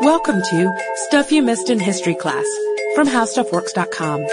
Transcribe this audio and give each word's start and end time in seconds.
Welcome 0.00 0.42
to 0.42 0.72
Stuff 1.06 1.30
You 1.30 1.42
Missed 1.42 1.70
in 1.70 1.78
History 1.78 2.14
Class 2.14 2.44
from 2.94 3.06
HowStuffWorks.com. 3.06 4.26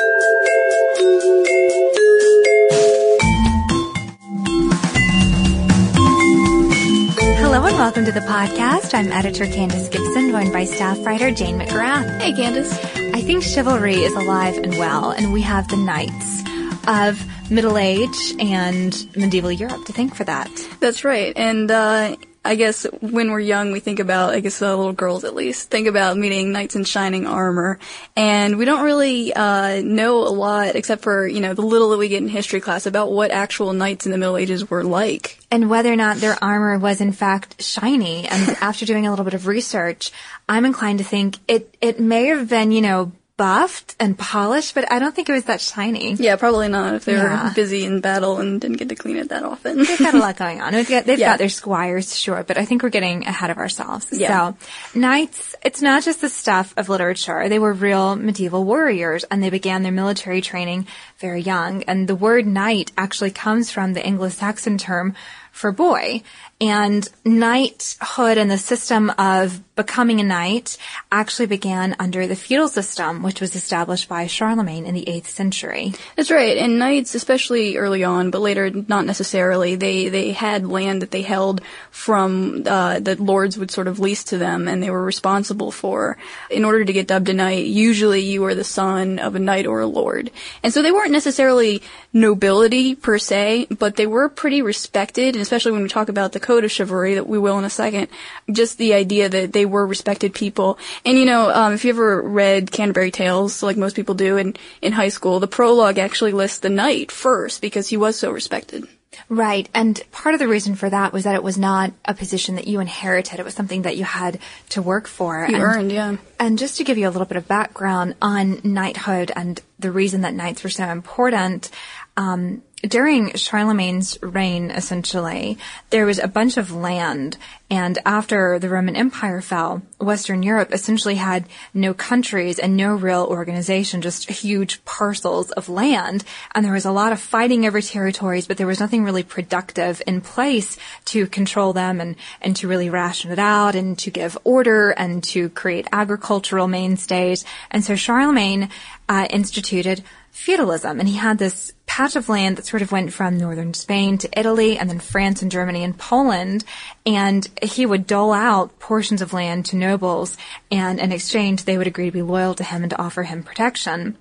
Hello 7.38 7.66
and 7.66 7.78
welcome 7.78 8.06
to 8.06 8.12
the 8.12 8.22
podcast. 8.22 8.94
I'm 8.94 9.12
editor 9.12 9.46
Candace 9.46 9.88
Gibson, 9.90 10.32
joined 10.32 10.52
by 10.52 10.66
staff 10.66 11.06
writer 11.06 11.32
Jane 11.32 11.60
McGrath. 11.60 12.20
Hey, 12.22 12.34
Candace. 12.34 12.74
I 13.14 13.22
think 13.22 13.44
chivalry 13.44 13.96
is 13.96 14.14
alive 14.16 14.58
and 14.58 14.78
well, 14.78 15.12
and 15.12 15.32
we 15.32 15.42
have 15.42 15.68
the 15.68 15.78
knights 15.78 16.42
of 16.88 17.52
Middle 17.52 17.78
Age 17.78 18.34
and 18.40 19.08
medieval 19.16 19.52
Europe 19.52 19.86
to 19.86 19.94
thank 19.94 20.16
for 20.16 20.24
that. 20.24 20.50
That's 20.80 21.04
right. 21.04 21.34
And 21.36 21.70
uh, 21.70 22.16
I 22.44 22.56
guess 22.56 22.88
when 23.02 23.30
we're 23.30 23.40
young, 23.40 23.72
we 23.72 23.80
think 23.80 24.00
about, 24.00 24.34
I 24.34 24.40
guess 24.40 24.58
the 24.58 24.76
little 24.76 24.94
girls 24.94 25.24
at 25.24 25.36
least, 25.36 25.70
think 25.70 25.88
about 25.88 26.18
meeting 26.18 26.52
knights 26.52 26.76
in 26.76 26.86
shining 26.86 27.28
armor. 27.28 27.78
And 28.16 28.58
we 28.58 28.66
don't 28.66 28.84
really 28.84 29.32
uh, 29.32 29.82
know 29.84 30.28
a 30.28 30.34
lot, 30.34 30.76
except 30.76 31.04
for, 31.04 31.28
you 31.28 31.40
know, 31.40 31.54
the 31.54 31.62
little 31.62 31.92
that 31.92 31.98
we 31.98 32.08
get 32.08 32.24
in 32.24 32.28
history 32.28 32.60
class 32.60 32.88
about 32.88 33.12
what 33.12 33.30
actual 33.30 33.74
knights 33.74 34.08
in 34.08 34.12
the 34.12 34.18
Middle 34.18 34.38
Ages 34.38 34.68
were 34.72 34.84
like. 34.84 35.38
And 35.52 35.70
whether 35.70 35.94
or 35.94 35.96
not 35.96 36.18
their 36.18 36.44
armor 36.44 36.80
was 36.80 37.00
in 37.00 37.12
fact 37.12 37.62
shiny. 37.62 38.28
And 38.28 38.50
after 38.62 38.88
doing 38.88 39.06
a 39.06 39.12
little 39.12 39.26
bit 39.26 39.36
of 39.36 39.46
research, 39.46 40.12
I'm 40.50 40.66
inclined 40.66 40.98
to 40.98 41.06
think 41.06 41.38
it, 41.48 41.78
it 41.80 42.00
may 42.00 42.26
have 42.28 42.50
been, 42.50 42.72
you 42.72 42.82
know, 42.82 43.12
buffed 43.42 43.96
and 44.00 44.16
polished, 44.16 44.76
but 44.76 44.92
I 44.92 45.00
don't 45.00 45.16
think 45.16 45.28
it 45.28 45.34
was 45.34 45.46
that 45.46 45.62
shiny. 45.62 46.14
Yeah, 46.14 46.36
probably 46.36 46.68
not 46.68 46.94
if 46.94 47.06
they 47.06 47.14
Yeah. 47.14 47.46
were 47.46 47.54
busy 47.56 47.86
in 47.86 48.00
battle 48.00 48.38
and 48.38 48.62
didn't 48.62 48.78
get 48.78 48.90
to 48.90 48.96
clean 48.96 49.18
it 49.18 49.30
that 49.30 49.42
often. 49.42 49.80
They've 49.80 49.98
got 49.98 50.14
a 50.14 50.20
lot 50.20 50.38
going 50.38 50.62
on. 50.62 50.74
They've 50.74 50.88
got, 50.88 51.06
they've 51.06 51.18
Yeah. 51.18 51.32
got 51.32 51.40
their 51.40 51.50
squires, 51.50 52.16
sure, 52.16 52.44
but 52.44 52.60
I 52.60 52.66
think 52.66 52.84
we're 52.84 52.90
getting 52.90 53.26
ahead 53.26 53.50
of 53.50 53.58
ourselves. 53.58 54.06
Yeah. 54.12 54.28
So, 54.52 54.58
knights, 55.00 55.56
it's 55.64 55.82
not 55.82 56.04
just 56.04 56.22
the 56.22 56.30
stuff 56.30 56.72
of 56.78 56.88
literature. 56.88 57.50
They 57.50 57.58
were 57.58 57.74
real 57.74 58.16
medieval 58.16 58.64
warriors, 58.64 59.24
and 59.32 59.42
they 59.42 59.50
began 59.50 59.82
their 59.82 59.92
military 59.92 60.42
training 60.42 60.86
very 61.18 61.42
young. 61.42 61.82
And 61.88 62.08
the 62.08 62.16
word 62.16 62.46
knight 62.46 62.92
actually 62.96 63.32
comes 63.32 63.72
from 63.72 63.94
the 63.94 64.06
Anglo-Saxon 64.06 64.78
term 64.78 65.16
for 65.52 65.72
boy. 65.72 66.22
And 66.62 67.10
knighthood 67.26 68.38
and 68.38 68.52
the 68.52 68.58
system 68.60 69.10
of 69.18 69.60
becoming 69.76 70.20
a 70.20 70.24
knight 70.24 70.78
actually 71.12 71.48
began 71.48 71.96
under 71.98 72.28
the 72.28 72.36
feudal 72.36 72.68
system, 72.68 73.24
which 73.24 73.42
was 73.42 73.56
established 73.56 74.08
by 74.08 74.28
Charlemagne 74.28 74.86
in 74.86 74.94
the 74.94 75.06
8th 75.06 75.26
century. 75.26 75.94
That's 76.16 76.30
right. 76.30 76.58
And 76.58 76.78
knights, 76.78 77.16
especially 77.16 77.78
early 77.78 78.04
on, 78.04 78.30
but 78.30 78.42
later 78.42 78.70
not 78.70 79.08
necessarily, 79.08 79.76
they, 79.76 80.10
they 80.10 80.34
had 80.34 80.68
land 80.68 81.02
that 81.02 81.10
they 81.10 81.24
held 81.24 81.62
from, 81.90 82.62
uh, 82.68 83.00
that 83.00 83.20
lords 83.20 83.58
would 83.58 83.72
sort 83.72 83.88
of 83.88 84.00
lease 84.00 84.26
to 84.26 84.38
them 84.38 84.68
and 84.68 84.84
they 84.84 84.92
were 84.92 85.04
responsible 85.04 85.72
for. 85.72 86.18
In 86.52 86.64
order 86.64 86.86
to 86.86 86.94
get 86.94 87.08
dubbed 87.08 87.30
a 87.30 87.34
knight, 87.34 87.66
usually 87.66 88.22
you 88.22 88.42
were 88.42 88.54
the 88.54 88.64
son 88.64 89.18
of 89.18 89.34
a 89.34 89.40
knight 89.40 89.66
or 89.66 89.80
a 89.80 89.88
lord. 89.88 90.30
And 90.62 90.72
so 90.72 90.84
they 90.84 90.92
weren't 90.92 91.12
necessarily 91.12 91.82
nobility 92.14 92.94
per 92.94 93.18
se, 93.18 93.68
but 93.72 93.96
they 93.96 94.06
were 94.06 94.30
pretty 94.30 94.62
respected, 94.62 95.36
and 95.36 95.42
especially 95.42 95.72
when 95.72 95.84
we 95.84 95.90
talk 95.90 96.10
about 96.10 96.34
the 96.34 96.40
code 96.52 96.66
of 96.66 96.72
chivalry 96.72 97.14
that 97.14 97.28
we 97.28 97.40
will 97.40 97.58
in 97.58 97.64
a 97.64 97.70
second, 97.70 98.10
just 98.52 98.78
the 98.78 98.94
idea 98.94 99.30
that 99.30 99.54
they 99.54 99.66
were 99.66 99.88
respected 99.88 100.34
people. 100.34 100.78
And 101.06 101.18
you 101.18 101.24
know, 101.24 101.50
um, 101.50 101.72
if 101.72 101.86
you 101.86 101.92
ever 101.92 102.22
read 102.22 102.74
Canterbury 102.74 103.10
Tales, 103.10 103.64
like 103.64 103.78
most 103.78 103.96
people 103.96 104.16
do 104.16 104.36
in, 104.36 104.58
in 104.82 104.92
high 104.92 105.08
school, 105.08 105.40
the 105.40 105.48
prologue 105.48 105.98
actually 105.98 106.34
lists 106.34 106.60
the 106.60 106.70
knight 106.70 107.10
first 107.10 107.62
because 107.62 107.88
he 107.88 107.96
was 107.96 108.20
so 108.20 108.32
respected. 108.32 108.86
Right. 109.30 109.70
And 109.74 110.02
part 110.12 110.36
of 110.36 110.40
the 110.40 110.48
reason 110.48 110.76
for 110.76 110.90
that 110.90 111.14
was 111.14 111.24
that 111.24 111.36
it 111.36 111.44
was 111.44 111.58
not 111.58 111.94
a 112.04 112.14
position 112.14 112.56
that 112.56 112.68
you 112.68 112.82
inherited. 112.82 113.40
It 113.40 113.46
was 113.46 113.54
something 113.54 113.84
that 113.84 113.96
you 113.96 114.04
had 114.04 114.40
to 114.70 114.82
work 114.82 115.08
for. 115.08 115.46
You 115.48 115.56
and, 115.56 115.64
earned, 115.64 115.92
yeah. 115.92 116.18
And 116.42 116.58
just 116.58 116.78
to 116.78 116.84
give 116.84 116.98
you 116.98 117.08
a 117.08 117.12
little 117.12 117.28
bit 117.28 117.38
of 117.38 117.48
background 117.48 118.16
on 118.20 118.62
knighthood 118.64 119.32
and 119.36 119.62
the 119.78 119.92
reason 119.92 120.22
that 120.22 120.34
knights 120.34 120.64
were 120.64 120.72
so 120.72 120.86
important, 120.86 121.70
um, 122.18 122.64
during 122.82 123.34
Charlemagne's 123.34 124.18
reign, 124.24 124.72
essentially, 124.72 125.58
there 125.92 126.06
was 126.06 126.18
a 126.18 126.28
bunch 126.28 126.58
of 126.58 126.72
land, 126.72 127.38
and 127.70 128.00
after 128.06 128.58
the 128.58 128.70
Roman 128.70 128.96
Empire 128.96 129.40
fell, 129.40 129.84
Western 130.00 130.42
Europe 130.42 130.74
essentially 130.74 131.16
had 131.16 131.46
no 131.76 131.94
countries 131.94 132.58
and 132.58 132.76
no 132.76 132.96
real 132.96 133.26
organization, 133.26 134.02
just 134.02 134.30
huge 134.30 134.84
parcels 134.84 135.52
of 135.52 135.70
land, 135.70 136.24
and 136.56 136.66
there 136.66 136.74
was 136.74 136.86
a 136.86 136.92
lot 136.92 137.12
of 137.12 137.20
fighting 137.20 137.68
over 137.68 137.82
territories, 137.82 138.48
but 138.48 138.58
there 138.58 138.68
was 138.68 138.80
nothing 138.80 139.04
really 139.04 139.24
productive 139.24 140.02
in 140.08 140.20
place 140.20 140.78
to 141.06 141.28
control 141.28 141.74
them 141.74 142.02
and, 142.02 142.16
and 142.42 142.56
to 142.56 142.68
really 142.68 142.90
ration 142.90 143.32
it 143.32 143.40
out 143.40 143.76
and 143.76 143.98
to 144.00 144.10
give 144.10 144.38
order 144.44 144.90
and 144.90 145.24
to 145.24 145.50
create 145.50 145.88
agricultural 146.32 146.68
mainstays. 146.70 147.44
And 147.72 147.84
so 147.84 147.96
Charlemagne 147.98 148.70
uh, 149.10 149.28
instituted 149.30 150.02
feudalism 150.32 151.02
and 151.02 151.10
he 151.10 151.18
had 151.18 151.38
this 151.38 151.74
patch 151.86 152.16
of 152.16 152.30
land 152.30 152.56
that 152.56 152.66
sort 152.66 152.82
of 152.82 152.90
went 152.90 153.12
from 153.12 153.38
northern 153.38 153.74
Spain 153.74 154.18
to 154.18 154.40
Italy 154.40 154.78
and 154.78 154.90
then 154.90 155.00
France 155.00 155.42
and 155.42 155.52
Germany 155.52 155.84
and 155.84 155.98
Poland 155.98 156.64
and 157.06 157.50
he 157.62 157.86
would 157.86 158.08
dole 158.08 158.32
out 158.32 158.80
portions 158.80 159.22
of 159.22 159.34
land 159.34 159.66
to 159.66 159.76
nobles 159.76 160.38
and 160.72 161.02
in 161.02 161.12
exchange 161.12 161.66
they 161.66 161.78
would 161.78 161.88
agree 161.88 162.06
to 162.06 162.14
be 162.14 162.22
loyal 162.22 162.56
to 162.56 162.64
him 162.64 162.84
and 162.84 162.92
to 162.92 163.02
offer 163.02 163.24
him 163.24 163.44
protection. 163.44 164.16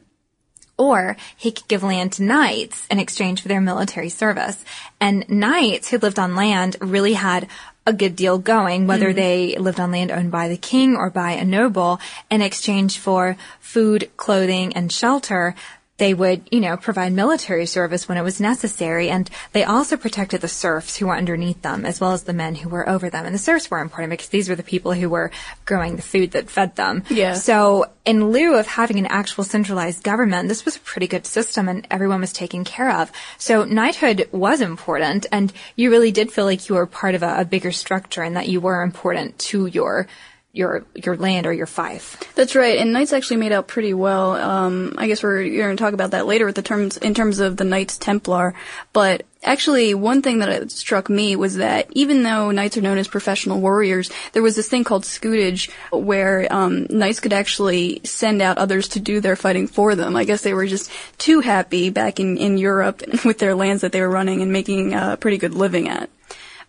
Or 0.76 1.16
he 1.36 1.52
could 1.52 1.68
give 1.68 1.82
land 1.84 2.12
to 2.14 2.24
knights 2.24 2.86
in 2.90 2.98
exchange 2.98 3.42
for 3.42 3.48
their 3.48 3.60
military 3.60 4.08
service. 4.08 4.64
And 4.98 5.28
knights 5.28 5.90
who 5.90 5.98
lived 5.98 6.18
on 6.18 6.34
land 6.34 6.76
really 6.80 7.12
had 7.12 7.48
a 7.86 7.92
good 7.92 8.14
deal 8.14 8.38
going, 8.38 8.86
whether 8.86 9.08
mm-hmm. 9.08 9.16
they 9.16 9.56
lived 9.56 9.80
on 9.80 9.92
land 9.92 10.10
owned 10.10 10.30
by 10.30 10.48
the 10.48 10.56
king 10.56 10.96
or 10.96 11.10
by 11.10 11.32
a 11.32 11.44
noble, 11.44 12.00
in 12.30 12.42
exchange 12.42 12.98
for 12.98 13.36
food, 13.60 14.10
clothing, 14.16 14.72
and 14.74 14.92
shelter. 14.92 15.54
They 16.00 16.14
would, 16.14 16.48
you 16.50 16.60
know, 16.60 16.78
provide 16.78 17.12
military 17.12 17.66
service 17.66 18.08
when 18.08 18.16
it 18.16 18.22
was 18.22 18.40
necessary, 18.40 19.10
and 19.10 19.28
they 19.52 19.64
also 19.64 19.98
protected 19.98 20.40
the 20.40 20.48
serfs 20.48 20.96
who 20.96 21.08
were 21.08 21.14
underneath 21.14 21.60
them, 21.60 21.84
as 21.84 22.00
well 22.00 22.12
as 22.12 22.22
the 22.22 22.32
men 22.32 22.54
who 22.54 22.70
were 22.70 22.88
over 22.88 23.10
them. 23.10 23.26
And 23.26 23.34
the 23.34 23.38
serfs 23.38 23.70
were 23.70 23.80
important 23.80 24.10
because 24.10 24.30
these 24.30 24.48
were 24.48 24.56
the 24.56 24.62
people 24.62 24.94
who 24.94 25.10
were 25.10 25.30
growing 25.66 25.96
the 25.96 26.02
food 26.02 26.30
that 26.30 26.48
fed 26.48 26.74
them. 26.76 27.04
Yeah. 27.10 27.34
So, 27.34 27.84
in 28.06 28.30
lieu 28.30 28.56
of 28.56 28.66
having 28.66 28.98
an 28.98 29.04
actual 29.06 29.44
centralized 29.44 30.02
government, 30.02 30.48
this 30.48 30.64
was 30.64 30.76
a 30.76 30.80
pretty 30.80 31.06
good 31.06 31.26
system 31.26 31.68
and 31.68 31.86
everyone 31.90 32.22
was 32.22 32.32
taken 32.32 32.64
care 32.64 32.90
of. 32.90 33.12
So, 33.36 33.64
knighthood 33.64 34.26
was 34.32 34.62
important 34.62 35.26
and 35.30 35.52
you 35.76 35.90
really 35.90 36.12
did 36.12 36.32
feel 36.32 36.46
like 36.46 36.70
you 36.70 36.76
were 36.76 36.86
part 36.86 37.14
of 37.14 37.22
a, 37.22 37.40
a 37.40 37.44
bigger 37.44 37.72
structure 37.72 38.22
and 38.22 38.36
that 38.36 38.48
you 38.48 38.62
were 38.62 38.80
important 38.80 39.38
to 39.50 39.66
your, 39.66 40.06
your, 40.52 40.84
your 40.94 41.16
land 41.16 41.46
or 41.46 41.52
your 41.52 41.66
fief. 41.66 42.18
That's 42.34 42.56
right, 42.56 42.78
and 42.78 42.92
knights 42.92 43.12
actually 43.12 43.36
made 43.36 43.52
out 43.52 43.68
pretty 43.68 43.94
well. 43.94 44.32
Um, 44.32 44.94
I 44.98 45.06
guess 45.06 45.22
we're 45.22 45.44
going 45.44 45.76
to 45.76 45.82
talk 45.82 45.94
about 45.94 46.10
that 46.10 46.26
later 46.26 46.44
with 46.44 46.56
the 46.56 46.62
terms 46.62 46.96
in 46.96 47.14
terms 47.14 47.38
of 47.38 47.56
the 47.56 47.64
Knights 47.64 47.98
Templar. 47.98 48.54
But 48.92 49.24
actually, 49.44 49.94
one 49.94 50.22
thing 50.22 50.40
that 50.40 50.72
struck 50.72 51.08
me 51.08 51.36
was 51.36 51.56
that 51.56 51.86
even 51.92 52.24
though 52.24 52.50
knights 52.50 52.76
are 52.76 52.80
known 52.82 52.98
as 52.98 53.06
professional 53.06 53.60
warriors, 53.60 54.10
there 54.32 54.42
was 54.42 54.56
this 54.56 54.68
thing 54.68 54.82
called 54.82 55.04
scutage 55.04 55.70
where 55.92 56.52
um, 56.52 56.86
knights 56.90 57.20
could 57.20 57.32
actually 57.32 58.00
send 58.04 58.42
out 58.42 58.58
others 58.58 58.88
to 58.88 59.00
do 59.00 59.20
their 59.20 59.36
fighting 59.36 59.68
for 59.68 59.94
them. 59.94 60.16
I 60.16 60.24
guess 60.24 60.42
they 60.42 60.54
were 60.54 60.66
just 60.66 60.90
too 61.18 61.40
happy 61.40 61.90
back 61.90 62.18
in 62.18 62.36
in 62.36 62.58
Europe 62.58 63.02
with 63.24 63.38
their 63.38 63.54
lands 63.54 63.82
that 63.82 63.92
they 63.92 64.00
were 64.00 64.10
running 64.10 64.42
and 64.42 64.52
making 64.52 64.94
a 64.94 65.16
pretty 65.16 65.38
good 65.38 65.54
living 65.54 65.88
at. 65.88 66.10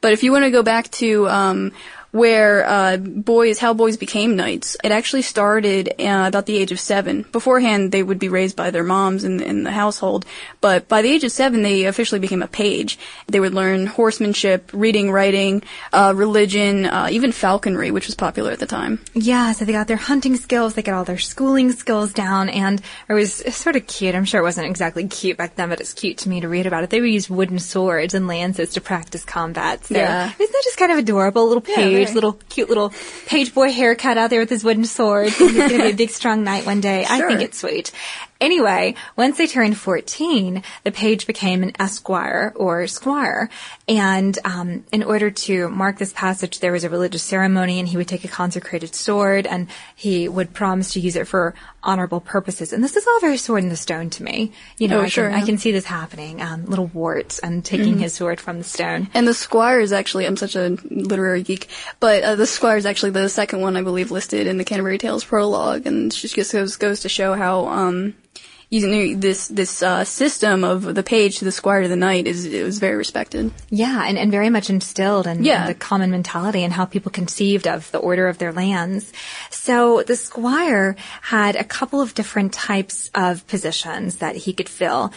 But 0.02 0.14
if 0.14 0.24
you 0.24 0.32
want 0.32 0.46
to 0.46 0.52
go 0.52 0.64
back 0.64 0.90
to 0.92 1.30
um, 1.30 1.72
where 2.12 2.66
uh, 2.68 2.98
boys, 2.98 3.58
how 3.60 3.74
boys 3.74 3.98
became 3.98 4.36
knights, 4.36 4.76
it 4.84 4.92
actually 4.92 5.22
started 5.22 5.90
uh, 6.00 6.26
about 6.28 6.46
the 6.46 6.58
age 6.58 6.72
of 6.72 6.80
seven. 6.80 7.24
Beforehand, 7.32 7.92
they 7.92 8.04
would 8.04 8.20
be 8.20 8.30
raised 8.30 8.56
by 8.56 8.72
their 8.72 8.84
moms 8.84 9.24
in, 9.24 9.42
in 9.42 9.64
the 9.64 9.72
household, 9.72 10.26
but 10.60 10.88
by 10.88 11.02
the 11.02 11.10
age 11.10 11.24
of 11.24 11.32
seven, 11.32 11.64
they 11.64 11.86
officially 11.86 12.20
became 12.20 12.42
a 12.42 12.48
page. 12.48 13.00
They 13.28 13.40
would 13.40 13.54
learn 13.54 13.88
horsemanship, 13.88 14.72
reading, 14.74 15.12
writing, 15.12 15.64
uh, 15.94 16.14
religion, 16.16 16.86
uh, 16.86 17.08
even 17.12 17.32
falconry, 17.32 17.92
which 17.92 18.08
was 18.08 18.16
popular 18.16 18.52
at 18.52 18.60
the 18.60 18.66
time. 18.66 19.00
Yeah, 19.14 19.54
so 19.54 19.66
they 19.66 19.72
got 19.72 19.88
their 19.88 19.98
hunting 19.98 20.36
skills, 20.36 20.74
they 20.74 20.82
got 20.82 20.96
all 20.96 21.06
their 21.06 21.18
schooling 21.18 21.72
skills 21.72 22.14
down, 22.14 22.50
and 22.50 22.82
it 23.08 23.14
was 23.14 23.34
sort 23.56 23.76
of 23.76 23.88
cute. 23.88 24.16
I'm 24.16 24.26
sure 24.26 24.42
it 24.42 24.44
wasn't 24.44 24.68
exactly 24.68 25.08
cute 25.08 25.38
back 25.38 25.56
then, 25.56 25.70
but 25.70 25.80
it's 25.80 25.94
cute 25.94 26.18
to 26.20 26.30
me 26.30 26.42
to 26.42 26.50
read 26.50 26.66
about 26.66 26.84
it. 26.84 26.90
They 26.90 27.00
would 27.00 27.10
use 27.10 27.30
wooden 27.30 27.60
swords 27.60 28.14
and 28.14 28.28
lances 28.28 28.72
to 28.72 28.82
practice 28.82 29.24
combat. 29.24 29.86
So 29.86 29.96
Yeah. 29.96 30.26
isn't 30.28 30.38
that 30.52 30.62
just 30.64 30.78
kind 30.78 30.92
of 30.92 30.98
adorable? 30.98 31.48
Little 31.48 31.62
page, 31.62 32.01
little 32.14 32.34
cute 32.50 32.70
little 32.70 32.94
page 33.28 33.54
boy 33.54 33.72
haircut 33.72 34.18
out 34.18 34.30
there 34.30 34.40
with 34.40 34.50
his 34.50 34.64
wooden 34.64 34.86
sword. 34.86 35.30
He's 35.30 35.54
going 35.54 35.70
to 35.70 35.78
be 35.78 35.90
a 35.92 35.94
big 35.94 36.10
strong 36.10 36.44
knight 36.44 36.66
one 36.66 36.82
day. 36.82 37.06
I 37.08 37.28
think 37.28 37.42
it's 37.42 37.60
sweet. 37.60 37.92
Anyway, 38.42 38.96
once 39.16 39.38
they 39.38 39.48
turned 39.48 39.78
14, 39.78 40.64
the 40.84 40.92
page 40.92 41.28
became 41.28 41.64
an 41.64 41.72
esquire 41.80 42.52
or 42.56 42.88
squire. 42.88 43.50
And 43.88 44.38
um, 44.44 44.84
in 44.92 45.04
order 45.04 45.30
to 45.32 45.70
mark 45.70 46.00
this 46.00 46.12
passage, 46.12 46.60
there 46.60 46.72
was 46.72 46.84
a 46.84 46.90
religious 46.90 47.24
ceremony, 47.24 47.80
and 47.80 47.88
he 47.88 47.98
would 47.98 48.08
take 48.08 48.26
a 48.26 48.28
consecrated 48.28 48.96
sword, 48.96 49.46
and 49.46 49.68
he 49.96 50.28
would 50.28 50.54
promise 50.54 50.94
to 50.94 51.00
use 51.00 51.16
it 51.16 51.28
for 51.28 51.54
honorable 51.84 52.20
purposes. 52.20 52.74
And 52.74 52.84
this 52.84 52.96
is 52.96 53.06
all 53.08 53.20
very 53.20 53.38
sword 53.38 53.64
in 53.64 53.70
the 53.70 53.76
stone 53.76 54.10
to 54.12 54.24
me. 54.24 54.52
You 54.78 54.88
know, 54.88 55.00
Oh, 55.00 55.04
I, 55.04 55.08
sure, 55.08 55.26
can, 55.30 55.38
yeah. 55.38 55.44
I 55.44 55.46
can 55.46 55.58
see 55.58 55.72
this 55.72 55.86
happening. 55.86 56.42
Um, 56.42 56.66
little 56.66 56.88
Wart's 56.88 57.40
and 57.40 57.64
taking 57.64 58.00
his 58.00 58.14
sword 58.14 58.40
from 58.42 58.58
the 58.58 58.64
stone. 58.64 59.08
And 59.14 59.28
the 59.28 59.34
Squire 59.34 59.80
is 59.80 59.94
actually, 59.94 60.26
I'm 60.26 60.38
such 60.38 60.56
a 60.56 60.78
literary 60.90 61.44
geek, 61.44 61.68
but 62.00 62.24
uh, 62.24 62.36
the 62.36 62.46
Squire 62.48 62.78
is 62.78 62.86
actually 62.86 63.12
the 63.12 63.30
second 63.30 63.62
one 63.62 63.76
I 63.78 63.82
believe 63.84 64.10
listed 64.12 64.48
in 64.48 64.58
the 64.58 64.64
Canterbury 64.64 64.98
Tales 64.98 65.24
prologue, 65.24 65.86
and 65.86 66.12
it 66.12 66.16
just 66.16 66.36
goes, 66.36 66.52
goes, 66.52 66.76
goes 66.78 67.00
to 67.02 67.10
show 67.10 67.34
how, 67.34 67.68
um, 67.68 68.16
using 68.72 69.20
this, 69.20 69.50
this, 69.50 69.84
uh, 69.84 70.04
system 70.06 70.64
of 70.64 70.96
the 70.96 71.04
page 71.04 71.40
to 71.40 71.46
the 71.46 71.52
Squire 71.52 71.84
to 71.84 71.90
the 71.90 71.98
Knight 71.98 72.26
is, 72.26 72.46
it 72.46 72.64
was 72.64 72.80
very 72.80 72.96
respected. 72.96 73.52
Yeah, 73.70 74.04
and, 74.08 74.18
and 74.18 74.32
very 74.32 74.50
much 74.50 74.70
instilled 74.70 75.28
in, 75.28 75.44
Yeah. 75.44 75.64
in 75.64 75.68
the 75.68 75.76
common 75.76 76.10
mentality 76.10 76.64
and 76.64 76.72
how 76.72 76.86
people 76.86 77.12
conceived 77.12 77.68
of 77.68 77.92
the 77.92 78.00
order 78.00 78.30
of 78.30 78.38
their 78.38 78.54
lands. 78.54 79.12
So 79.50 80.04
the 80.04 80.16
squire 80.16 80.96
had 81.22 81.58
a 81.58 81.66
couple 81.66 82.00
of 82.02 82.14
different 82.14 82.54
types 82.54 83.12
of 83.14 83.46
positions 83.48 84.16
that 84.18 84.38
he 84.38 84.54
could 84.54 84.70
fill 84.70 85.12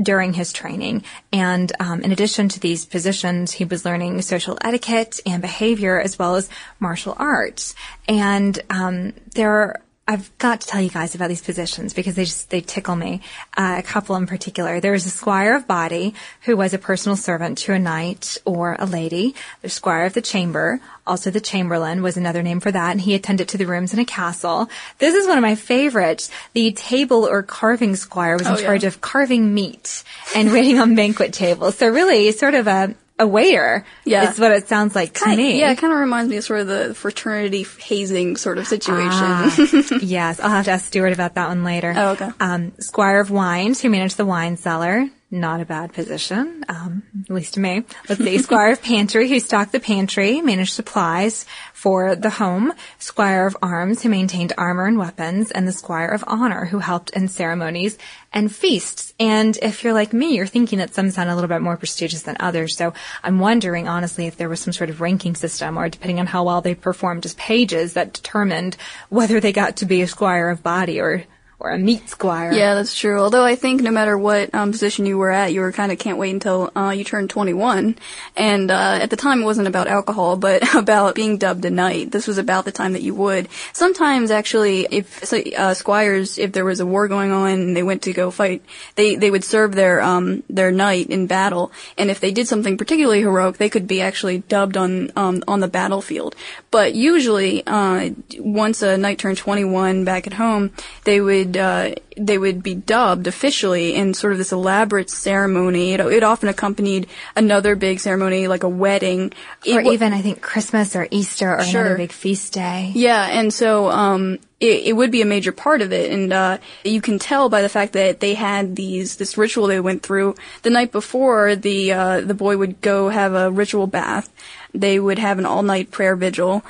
during 0.00 0.34
his 0.34 0.52
training. 0.52 1.02
And 1.32 1.72
um, 1.80 2.02
in 2.02 2.12
addition 2.12 2.48
to 2.50 2.60
these 2.60 2.86
positions, 2.86 3.52
he 3.52 3.64
was 3.64 3.84
learning 3.84 4.22
social 4.22 4.56
etiquette 4.62 5.18
and 5.26 5.42
behavior 5.42 5.98
as 5.98 6.18
well 6.18 6.36
as 6.36 6.48
martial 6.78 7.16
arts. 7.18 7.74
And 8.06 8.60
um, 8.70 9.14
there 9.34 9.50
are 9.50 9.80
I've 10.10 10.36
got 10.38 10.62
to 10.62 10.66
tell 10.66 10.80
you 10.80 10.88
guys 10.88 11.14
about 11.14 11.28
these 11.28 11.42
positions 11.42 11.92
because 11.92 12.14
they 12.14 12.24
just 12.24 12.48
they 12.48 12.62
tickle 12.62 12.96
me. 12.96 13.20
Uh, 13.56 13.76
a 13.78 13.82
couple 13.82 14.16
in 14.16 14.26
particular. 14.26 14.80
There 14.80 14.92
was 14.92 15.04
a 15.04 15.10
squire 15.10 15.54
of 15.54 15.66
body 15.68 16.14
who 16.46 16.56
was 16.56 16.72
a 16.72 16.78
personal 16.78 17.14
servant 17.14 17.58
to 17.58 17.74
a 17.74 17.78
knight 17.78 18.38
or 18.46 18.74
a 18.78 18.86
lady. 18.86 19.34
The 19.60 19.68
squire 19.68 20.06
of 20.06 20.14
the 20.14 20.22
chamber, 20.22 20.80
also 21.06 21.30
the 21.30 21.42
chamberlain, 21.42 22.02
was 22.02 22.16
another 22.16 22.42
name 22.42 22.58
for 22.60 22.72
that, 22.72 22.92
and 22.92 23.02
he 23.02 23.14
attended 23.14 23.48
to 23.48 23.58
the 23.58 23.66
rooms 23.66 23.92
in 23.92 23.98
a 23.98 24.04
castle. 24.06 24.70
This 24.98 25.14
is 25.14 25.28
one 25.28 25.36
of 25.36 25.42
my 25.42 25.54
favorites. 25.56 26.30
The 26.54 26.72
table 26.72 27.26
or 27.26 27.42
carving 27.42 27.94
squire 27.94 28.38
was 28.38 28.46
in 28.46 28.54
Oh, 28.54 28.58
yeah. 28.58 28.64
charge 28.64 28.84
of 28.84 29.02
carving 29.02 29.52
meat 29.52 30.04
and 30.34 30.50
waiting 30.54 30.78
on 30.78 30.94
banquet 30.94 31.34
tables. 31.34 31.76
So 31.76 31.86
really, 31.86 32.32
sort 32.32 32.54
of 32.54 32.66
a 32.66 32.94
a 33.18 33.26
waiter. 33.26 33.84
Yeah. 34.04 34.30
is 34.30 34.38
what 34.38 34.52
it 34.52 34.68
sounds 34.68 34.94
like 34.94 35.14
to 35.14 35.36
me. 35.36 35.58
Yeah, 35.58 35.72
it 35.72 35.78
kind 35.78 35.92
of 35.92 35.98
reminds 35.98 36.30
me 36.30 36.36
of 36.36 36.44
sort 36.44 36.60
of 36.60 36.66
the 36.66 36.94
fraternity 36.94 37.66
hazing 37.80 38.36
sort 38.36 38.58
of 38.58 38.66
situation. 38.66 39.10
Ah, 39.10 39.56
yes, 40.00 40.40
I'll 40.40 40.50
have 40.50 40.66
to 40.66 40.70
ask 40.72 40.86
Stuart 40.86 41.12
about 41.12 41.34
that 41.34 41.48
one 41.48 41.64
later. 41.64 41.92
Oh, 41.96 42.10
okay. 42.10 42.30
Um, 42.40 42.72
Squire 42.78 43.20
of 43.20 43.30
Wines, 43.30 43.80
who 43.80 43.90
managed 43.90 44.16
the 44.16 44.26
wine 44.26 44.56
cellar. 44.56 45.08
Not 45.30 45.60
a 45.60 45.66
bad 45.66 45.92
position, 45.92 46.64
um, 46.70 47.02
at 47.28 47.34
least 47.34 47.54
to 47.54 47.60
me. 47.60 47.84
Let's 48.08 48.24
see. 48.24 48.38
Squire 48.38 48.72
of 48.72 48.80
Pantry, 48.80 49.28
who 49.28 49.38
stocked 49.40 49.72
the 49.72 49.80
pantry, 49.80 50.40
managed 50.40 50.72
supplies 50.72 51.44
for 51.74 52.16
the 52.16 52.30
home. 52.30 52.72
Squire 52.98 53.46
of 53.46 53.54
Arms, 53.60 54.02
who 54.02 54.08
maintained 54.08 54.54
armor 54.56 54.86
and 54.86 54.96
weapons. 54.96 55.50
And 55.50 55.68
the 55.68 55.72
Squire 55.72 56.08
of 56.08 56.24
Honor, 56.26 56.64
who 56.64 56.78
helped 56.78 57.10
in 57.10 57.28
ceremonies 57.28 57.98
and 58.32 58.54
feasts. 58.54 59.14
And 59.18 59.56
if 59.62 59.82
you're 59.82 59.92
like 59.92 60.12
me, 60.12 60.36
you're 60.36 60.46
thinking 60.46 60.78
that 60.78 60.94
some 60.94 61.10
sound 61.10 61.30
a 61.30 61.34
little 61.34 61.48
bit 61.48 61.62
more 61.62 61.76
prestigious 61.76 62.22
than 62.22 62.36
others. 62.40 62.76
So 62.76 62.92
I'm 63.22 63.38
wondering, 63.38 63.88
honestly, 63.88 64.26
if 64.26 64.36
there 64.36 64.48
was 64.48 64.60
some 64.60 64.72
sort 64.72 64.90
of 64.90 65.00
ranking 65.00 65.34
system 65.34 65.78
or 65.78 65.88
depending 65.88 66.20
on 66.20 66.26
how 66.26 66.44
well 66.44 66.60
they 66.60 66.74
performed 66.74 67.24
as 67.24 67.34
pages 67.34 67.94
that 67.94 68.12
determined 68.12 68.76
whether 69.08 69.40
they 69.40 69.52
got 69.52 69.76
to 69.76 69.86
be 69.86 70.02
a 70.02 70.06
squire 70.06 70.50
of 70.50 70.62
body 70.62 71.00
or, 71.00 71.24
or 71.60 71.70
a 71.70 71.78
meat 71.78 72.08
squire. 72.08 72.52
Yeah, 72.52 72.74
that's 72.74 72.96
true. 72.96 73.18
Although 73.18 73.44
I 73.44 73.56
think 73.56 73.82
no 73.82 73.90
matter 73.90 74.16
what 74.16 74.54
um, 74.54 74.70
position 74.70 75.06
you 75.06 75.18
were 75.18 75.30
at, 75.30 75.52
you 75.52 75.60
were 75.60 75.72
kind 75.72 75.90
of 75.90 75.98
can't 75.98 76.16
wait 76.16 76.30
until 76.30 76.70
uh, 76.76 76.90
you 76.90 77.02
turned 77.02 77.30
21. 77.30 77.96
And 78.36 78.70
uh, 78.70 78.98
at 79.02 79.10
the 79.10 79.16
time, 79.16 79.42
it 79.42 79.44
wasn't 79.44 79.66
about 79.66 79.88
alcohol, 79.88 80.36
but 80.48 80.74
about 80.76 81.16
being 81.16 81.36
dubbed 81.36 81.64
a 81.64 81.70
knight. 81.70 82.12
This 82.12 82.28
was 82.28 82.38
about 82.38 82.64
the 82.64 82.72
time 82.72 82.92
that 82.92 83.02
you 83.02 83.14
would. 83.14 83.48
Sometimes, 83.72 84.30
actually, 84.30 84.86
if 84.88 85.32
uh, 85.32 85.74
squires, 85.74 86.38
if 86.38 86.52
there 86.52 86.64
was 86.64 86.78
a 86.78 86.86
war 86.86 87.08
going 87.08 87.32
on 87.32 87.50
and 87.50 87.76
they 87.76 87.82
went 87.82 88.02
to 88.02 88.12
go 88.12 88.30
fight, 88.30 88.62
they 88.94 89.16
they 89.16 89.30
would 89.30 89.44
serve 89.44 89.74
their 89.74 90.00
um 90.00 90.44
their 90.48 90.70
knight 90.70 91.08
in 91.08 91.26
battle. 91.26 91.72
And 91.96 92.08
if 92.10 92.20
they 92.20 92.30
did 92.30 92.46
something 92.46 92.76
particularly 92.76 93.20
heroic, 93.20 93.56
they 93.56 93.68
could 93.68 93.88
be 93.88 94.00
actually 94.00 94.38
dubbed 94.38 94.76
on 94.76 95.10
um 95.16 95.42
on 95.48 95.58
the 95.58 95.68
battlefield. 95.68 96.36
But 96.70 96.94
usually, 96.94 97.66
uh, 97.66 98.10
once 98.38 98.82
a 98.82 98.96
knight 98.96 99.18
turned 99.18 99.38
21 99.38 100.04
back 100.04 100.26
at 100.26 100.34
home, 100.34 100.70
they 101.04 101.20
would 101.20 101.47
uh, 101.56 101.94
they 102.16 102.36
would 102.38 102.62
be 102.62 102.74
dubbed 102.74 103.26
officially 103.26 103.94
in 103.94 104.14
sort 104.14 104.32
of 104.32 104.38
this 104.38 104.52
elaborate 104.52 105.08
ceremony. 105.10 105.92
It, 105.94 106.00
it 106.00 106.22
often 106.22 106.48
accompanied 106.48 107.06
another 107.36 107.76
big 107.76 108.00
ceremony 108.00 108.48
like 108.48 108.62
a 108.64 108.68
wedding. 108.68 109.32
Or 109.66 109.82
wa- 109.82 109.92
even, 109.92 110.12
I 110.12 110.20
think, 110.22 110.40
Christmas 110.42 110.94
or 110.96 111.06
Easter 111.10 111.56
or 111.56 111.62
Sure. 111.64 111.80
another 111.82 111.96
big 111.96 112.12
feast 112.12 112.52
day. 112.52 112.92
yeah, 112.94 113.26
and 113.30 113.52
so 113.54 113.90
um, 113.90 114.38
it, 114.60 114.86
it 114.88 114.92
would 114.94 115.10
be 115.10 115.22
a 115.22 115.26
major 115.26 115.52
part 115.52 115.80
of 115.82 115.92
it, 115.92 116.10
and 116.12 116.32
uh, 116.32 116.58
you 116.84 117.00
can 117.00 117.18
tell 117.18 117.48
by 117.48 117.62
the 117.62 117.68
fact 117.68 117.92
that 117.92 118.20
they 118.20 118.34
had 118.34 118.74
these 118.76 119.16
this 119.16 119.38
ritual 119.38 119.66
they 119.68 119.80
went 119.80 120.02
through 120.02 120.34
the 120.62 120.70
night 120.70 120.90
before. 120.92 121.54
The 121.56 121.92
uh, 121.92 122.20
the 122.22 122.34
boy 122.34 122.56
would 122.56 122.80
go 122.80 123.08
have 123.08 123.34
a 123.34 123.50
ritual 123.50 123.86
bath. 123.86 124.32
They 124.74 124.98
would 124.98 125.18
have 125.18 125.38
an 125.38 125.46
all 125.46 125.62
night 125.62 125.90
prayer 125.90 126.14
vigil, 126.16 126.62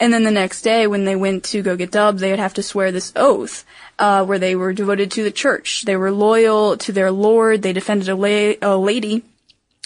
and 0.00 0.12
then 0.12 0.24
the 0.24 0.30
next 0.30 0.62
day 0.62 0.86
when 0.86 1.04
they 1.04 1.16
went 1.16 1.44
to 1.44 1.62
go 1.62 1.76
get 1.76 1.90
dubbed, 1.90 2.18
they 2.18 2.30
would 2.30 2.38
have 2.40 2.54
to 2.54 2.62
swear 2.62 2.92
this 2.92 3.12
oath. 3.16 3.64
Uh, 3.96 4.24
where 4.24 4.40
they 4.40 4.56
were 4.56 4.72
devoted 4.72 5.12
to 5.12 5.22
the 5.22 5.30
church, 5.30 5.84
they 5.86 5.96
were 5.96 6.10
loyal 6.10 6.76
to 6.76 6.90
their 6.90 7.12
lord, 7.12 7.62
they 7.62 7.72
defended 7.72 8.08
a, 8.08 8.16
la- 8.16 8.54
a 8.60 8.76
lady, 8.76 9.22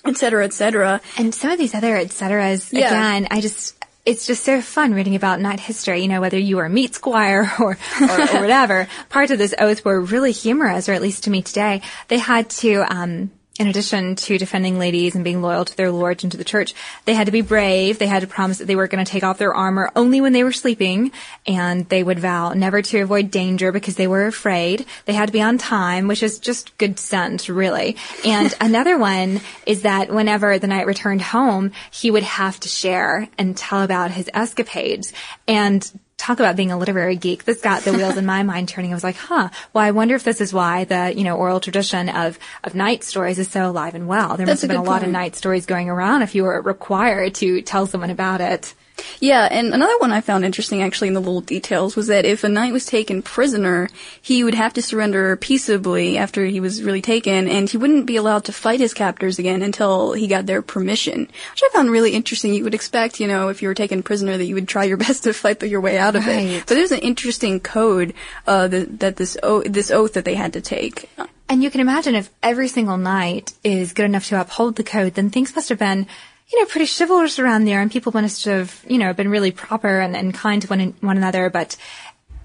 etc., 0.07 0.47
etc. 0.47 1.03
And 1.19 1.35
some 1.35 1.51
of 1.51 1.59
these 1.59 1.75
other 1.75 1.95
et 1.95 2.11
ceteras, 2.11 2.73
Yeah. 2.73 2.87
again, 2.87 3.29
I 3.31 3.43
just, 3.43 3.77
it's 4.07 4.27
just 4.27 4.45
so 4.45 4.63
fun 4.63 4.95
reading 4.95 5.15
about 5.15 5.41
knight 5.43 5.61
history, 5.61 6.01
you 6.01 6.09
know, 6.09 6.23
whether 6.23 6.39
you 6.39 6.57
were 6.57 6.65
a 6.65 6.71
meat 6.71 6.95
squire 6.95 7.53
or, 7.61 7.77
or, 8.01 8.11
or 8.11 8.41
whatever. 8.41 8.89
Parts 9.11 9.31
of 9.31 9.37
this 9.37 9.55
oath 9.59 9.85
were 9.85 10.01
really 10.01 10.33
humorous, 10.33 10.89
or 10.89 10.93
at 10.95 11.03
least 11.03 11.25
to 11.25 11.31
me 11.31 11.43
today. 11.43 11.83
They 12.09 12.19
had 12.19 12.49
to, 12.65 12.85
um, 12.91 13.31
in 13.59 13.67
addition 13.67 14.15
to 14.15 14.39
defending 14.39 14.79
ladies 14.79 15.15
and 15.15 15.25
being 15.25 15.43
loyal 15.43 15.65
to 15.65 15.77
their 15.77 15.91
lords 15.91 16.23
and 16.23 16.31
to 16.31 16.39
the 16.39 16.45
church, 16.45 16.75
they 17.05 17.15
had 17.15 17.27
to 17.27 17.33
be 17.33 17.41
brave. 17.41 17.99
They 17.99 18.07
had 18.07 18.21
to 18.21 18.29
promise 18.29 18.59
that 18.59 18.67
they 18.67 18.77
were 18.77 18.87
going 18.87 19.05
to 19.05 19.11
take 19.11 19.25
off 19.25 19.39
their 19.39 19.55
armor 19.55 19.91
only 19.97 20.21
when 20.21 20.33
they 20.33 20.45
were 20.45 20.53
sleeping, 20.53 21.11
and 21.47 21.89
they 21.89 22.03
would 22.03 22.21
vow 22.21 22.53
never 22.53 22.83
to 22.83 23.01
avoid 23.01 23.31
danger 23.31 23.73
because 23.73 23.97
they 23.97 24.07
were 24.07 24.27
afraid. 24.27 24.87
They 25.07 25.13
had 25.13 25.27
to 25.27 25.33
be 25.33 25.43
on 25.43 25.59
time, 25.59 26.07
which 26.07 26.23
is 26.23 26.39
just 26.39 26.77
good 26.79 26.99
sense, 26.99 27.49
really. 27.49 27.97
And 28.25 28.55
another 28.61 28.97
one 28.97 29.41
is 29.67 29.83
that 29.83 30.11
whenever 30.11 30.59
the 30.59 30.69
knight 30.69 30.87
returned 30.87 31.23
home, 31.23 31.73
he 31.91 32.11
would 32.11 32.23
have 32.23 32.61
to 32.61 32.69
share 32.69 33.29
and 33.37 33.57
tell 33.57 33.83
about 33.83 34.13
his 34.13 34.31
escapades. 34.33 35.13
And 35.47 35.91
talk 36.19 36.41
about 36.41 36.57
being 36.57 36.71
a 36.71 36.77
literary 36.77 37.17
geek. 37.17 37.45
This 37.45 37.63
got 37.63 37.83
the 37.83 37.93
wheels 37.93 38.19
in 38.19 38.27
my 38.27 38.43
mind 38.43 38.69
turning. 38.69 38.91
I 38.91 38.95
was 38.95 39.05
like, 39.05 39.17
huh, 39.17 39.49
well, 39.73 39.85
I 39.85 39.93
wonder 39.93 40.15
if 40.15 40.25
this 40.25 40.41
is 40.41 40.53
why 40.53 40.85
the, 40.85 41.15
you 41.17 41.25
know, 41.25 41.37
oral 41.37 41.61
tradition 41.61 42.09
of, 42.11 42.39
of 42.65 42.75
knight 42.75 43.05
stories 43.05 43.39
is 43.39 43.49
so 43.49 43.71
alive 43.71 43.95
and 43.95 44.07
well. 44.07 44.37
There 44.37 44.47
must 44.47 44.61
have 44.63 44.69
been 44.69 44.77
a 44.77 44.83
lot 44.83 45.05
of 45.05 45.09
knight 45.09 45.37
stories 45.37 45.65
going 45.65 45.89
around 45.89 46.23
if 46.23 46.35
you 46.35 46.43
were 46.43 46.61
required 46.61 47.37
to 47.37 47.63
tell 47.63 47.87
someone 47.87 48.11
about 48.11 48.41
it. 48.41 48.75
Yeah, 49.21 49.49
and 49.51 49.73
another 49.75 49.97
one 49.99 50.13
I 50.13 50.21
found 50.21 50.45
interesting 50.45 50.83
actually 50.83 51.09
in 51.09 51.15
the 51.15 51.21
little 51.21 51.41
details 51.41 51.97
was 51.97 52.07
that 52.09 52.25
if 52.25 52.45
a 52.45 52.49
knight 52.49 52.73
was 52.73 52.87
taken 52.87 53.23
prisoner, 53.23 53.89
he 54.23 54.45
would 54.45 54.55
have 54.55 54.73
to 54.75 54.83
surrender 54.83 55.37
peaceably 55.37 56.19
after 56.19 56.45
he 56.47 56.61
was 56.61 56.83
really 56.83 57.03
taken, 57.03 57.49
and 57.49 57.69
he 57.69 57.77
wouldn't 57.77 58.07
be 58.07 58.17
allowed 58.17 58.45
to 58.45 58.53
fight 58.53 58.81
his 58.81 58.95
captors 58.95 59.39
again 59.39 59.63
until 59.63 60.13
he 60.13 60.27
got 60.27 60.47
their 60.47 60.63
permission, 60.63 61.21
which 61.21 61.63
I 61.65 61.69
found 61.73 61.91
really 61.91 62.13
interesting. 62.13 62.55
You 62.55 62.65
would 62.65 62.75
expect, 62.75 63.19
you 63.21 63.27
know, 63.27 63.49
if 63.49 63.63
you 63.63 63.69
were 63.69 63.75
taken 63.75 64.03
prisoner 64.03 64.37
that 64.37 64.45
you 64.47 64.55
would 64.55 64.69
try 64.69 64.85
your 64.85 64.97
best 65.07 65.25
to 65.25 65.33
fight 65.33 65.63
your 65.63 65.81
way 65.81 65.99
out 65.99 66.17
of 66.17 66.27
Right. 66.27 66.47
it. 66.47 66.65
But 66.67 66.75
there's 66.75 66.93
an 66.93 67.01
interesting 67.01 67.61
code 67.61 68.15
uh, 68.47 68.69
that, 68.69 69.01
that 69.01 69.17
this 69.17 69.37
o- 69.43 69.63
this 69.63 69.91
oath 69.91 70.13
that 70.15 70.25
they 70.25 70.35
had 70.35 70.53
to 70.55 70.61
take. 70.61 71.09
And 71.49 71.63
you 71.63 71.71
can 71.71 71.81
imagine 71.81 72.15
if 72.15 72.29
every 72.43 72.69
single 72.69 72.99
knight 72.99 73.55
is 73.65 73.93
good 73.95 74.05
enough 74.05 74.27
to 74.29 74.41
uphold 74.41 74.77
the 74.77 74.85
code, 74.85 75.15
then 75.15 75.31
things 75.31 75.55
must 75.57 75.71
have 75.71 75.79
been, 75.79 76.07
you 76.51 76.59
know, 76.61 76.67
pretty 76.67 76.91
chivalrous 76.91 77.39
around 77.39 77.65
there 77.65 77.81
and 77.81 77.91
people 77.91 78.13
must 78.13 78.45
have, 78.47 78.85
you 78.89 78.99
know, 78.99 79.13
been 79.13 79.29
really 79.29 79.51
proper 79.51 80.01
and, 80.01 80.17
and 80.17 80.33
kind 80.33 80.63
to 80.63 80.69
one, 80.69 80.95
one 81.01 81.17
another. 81.17 81.51
But 81.51 81.77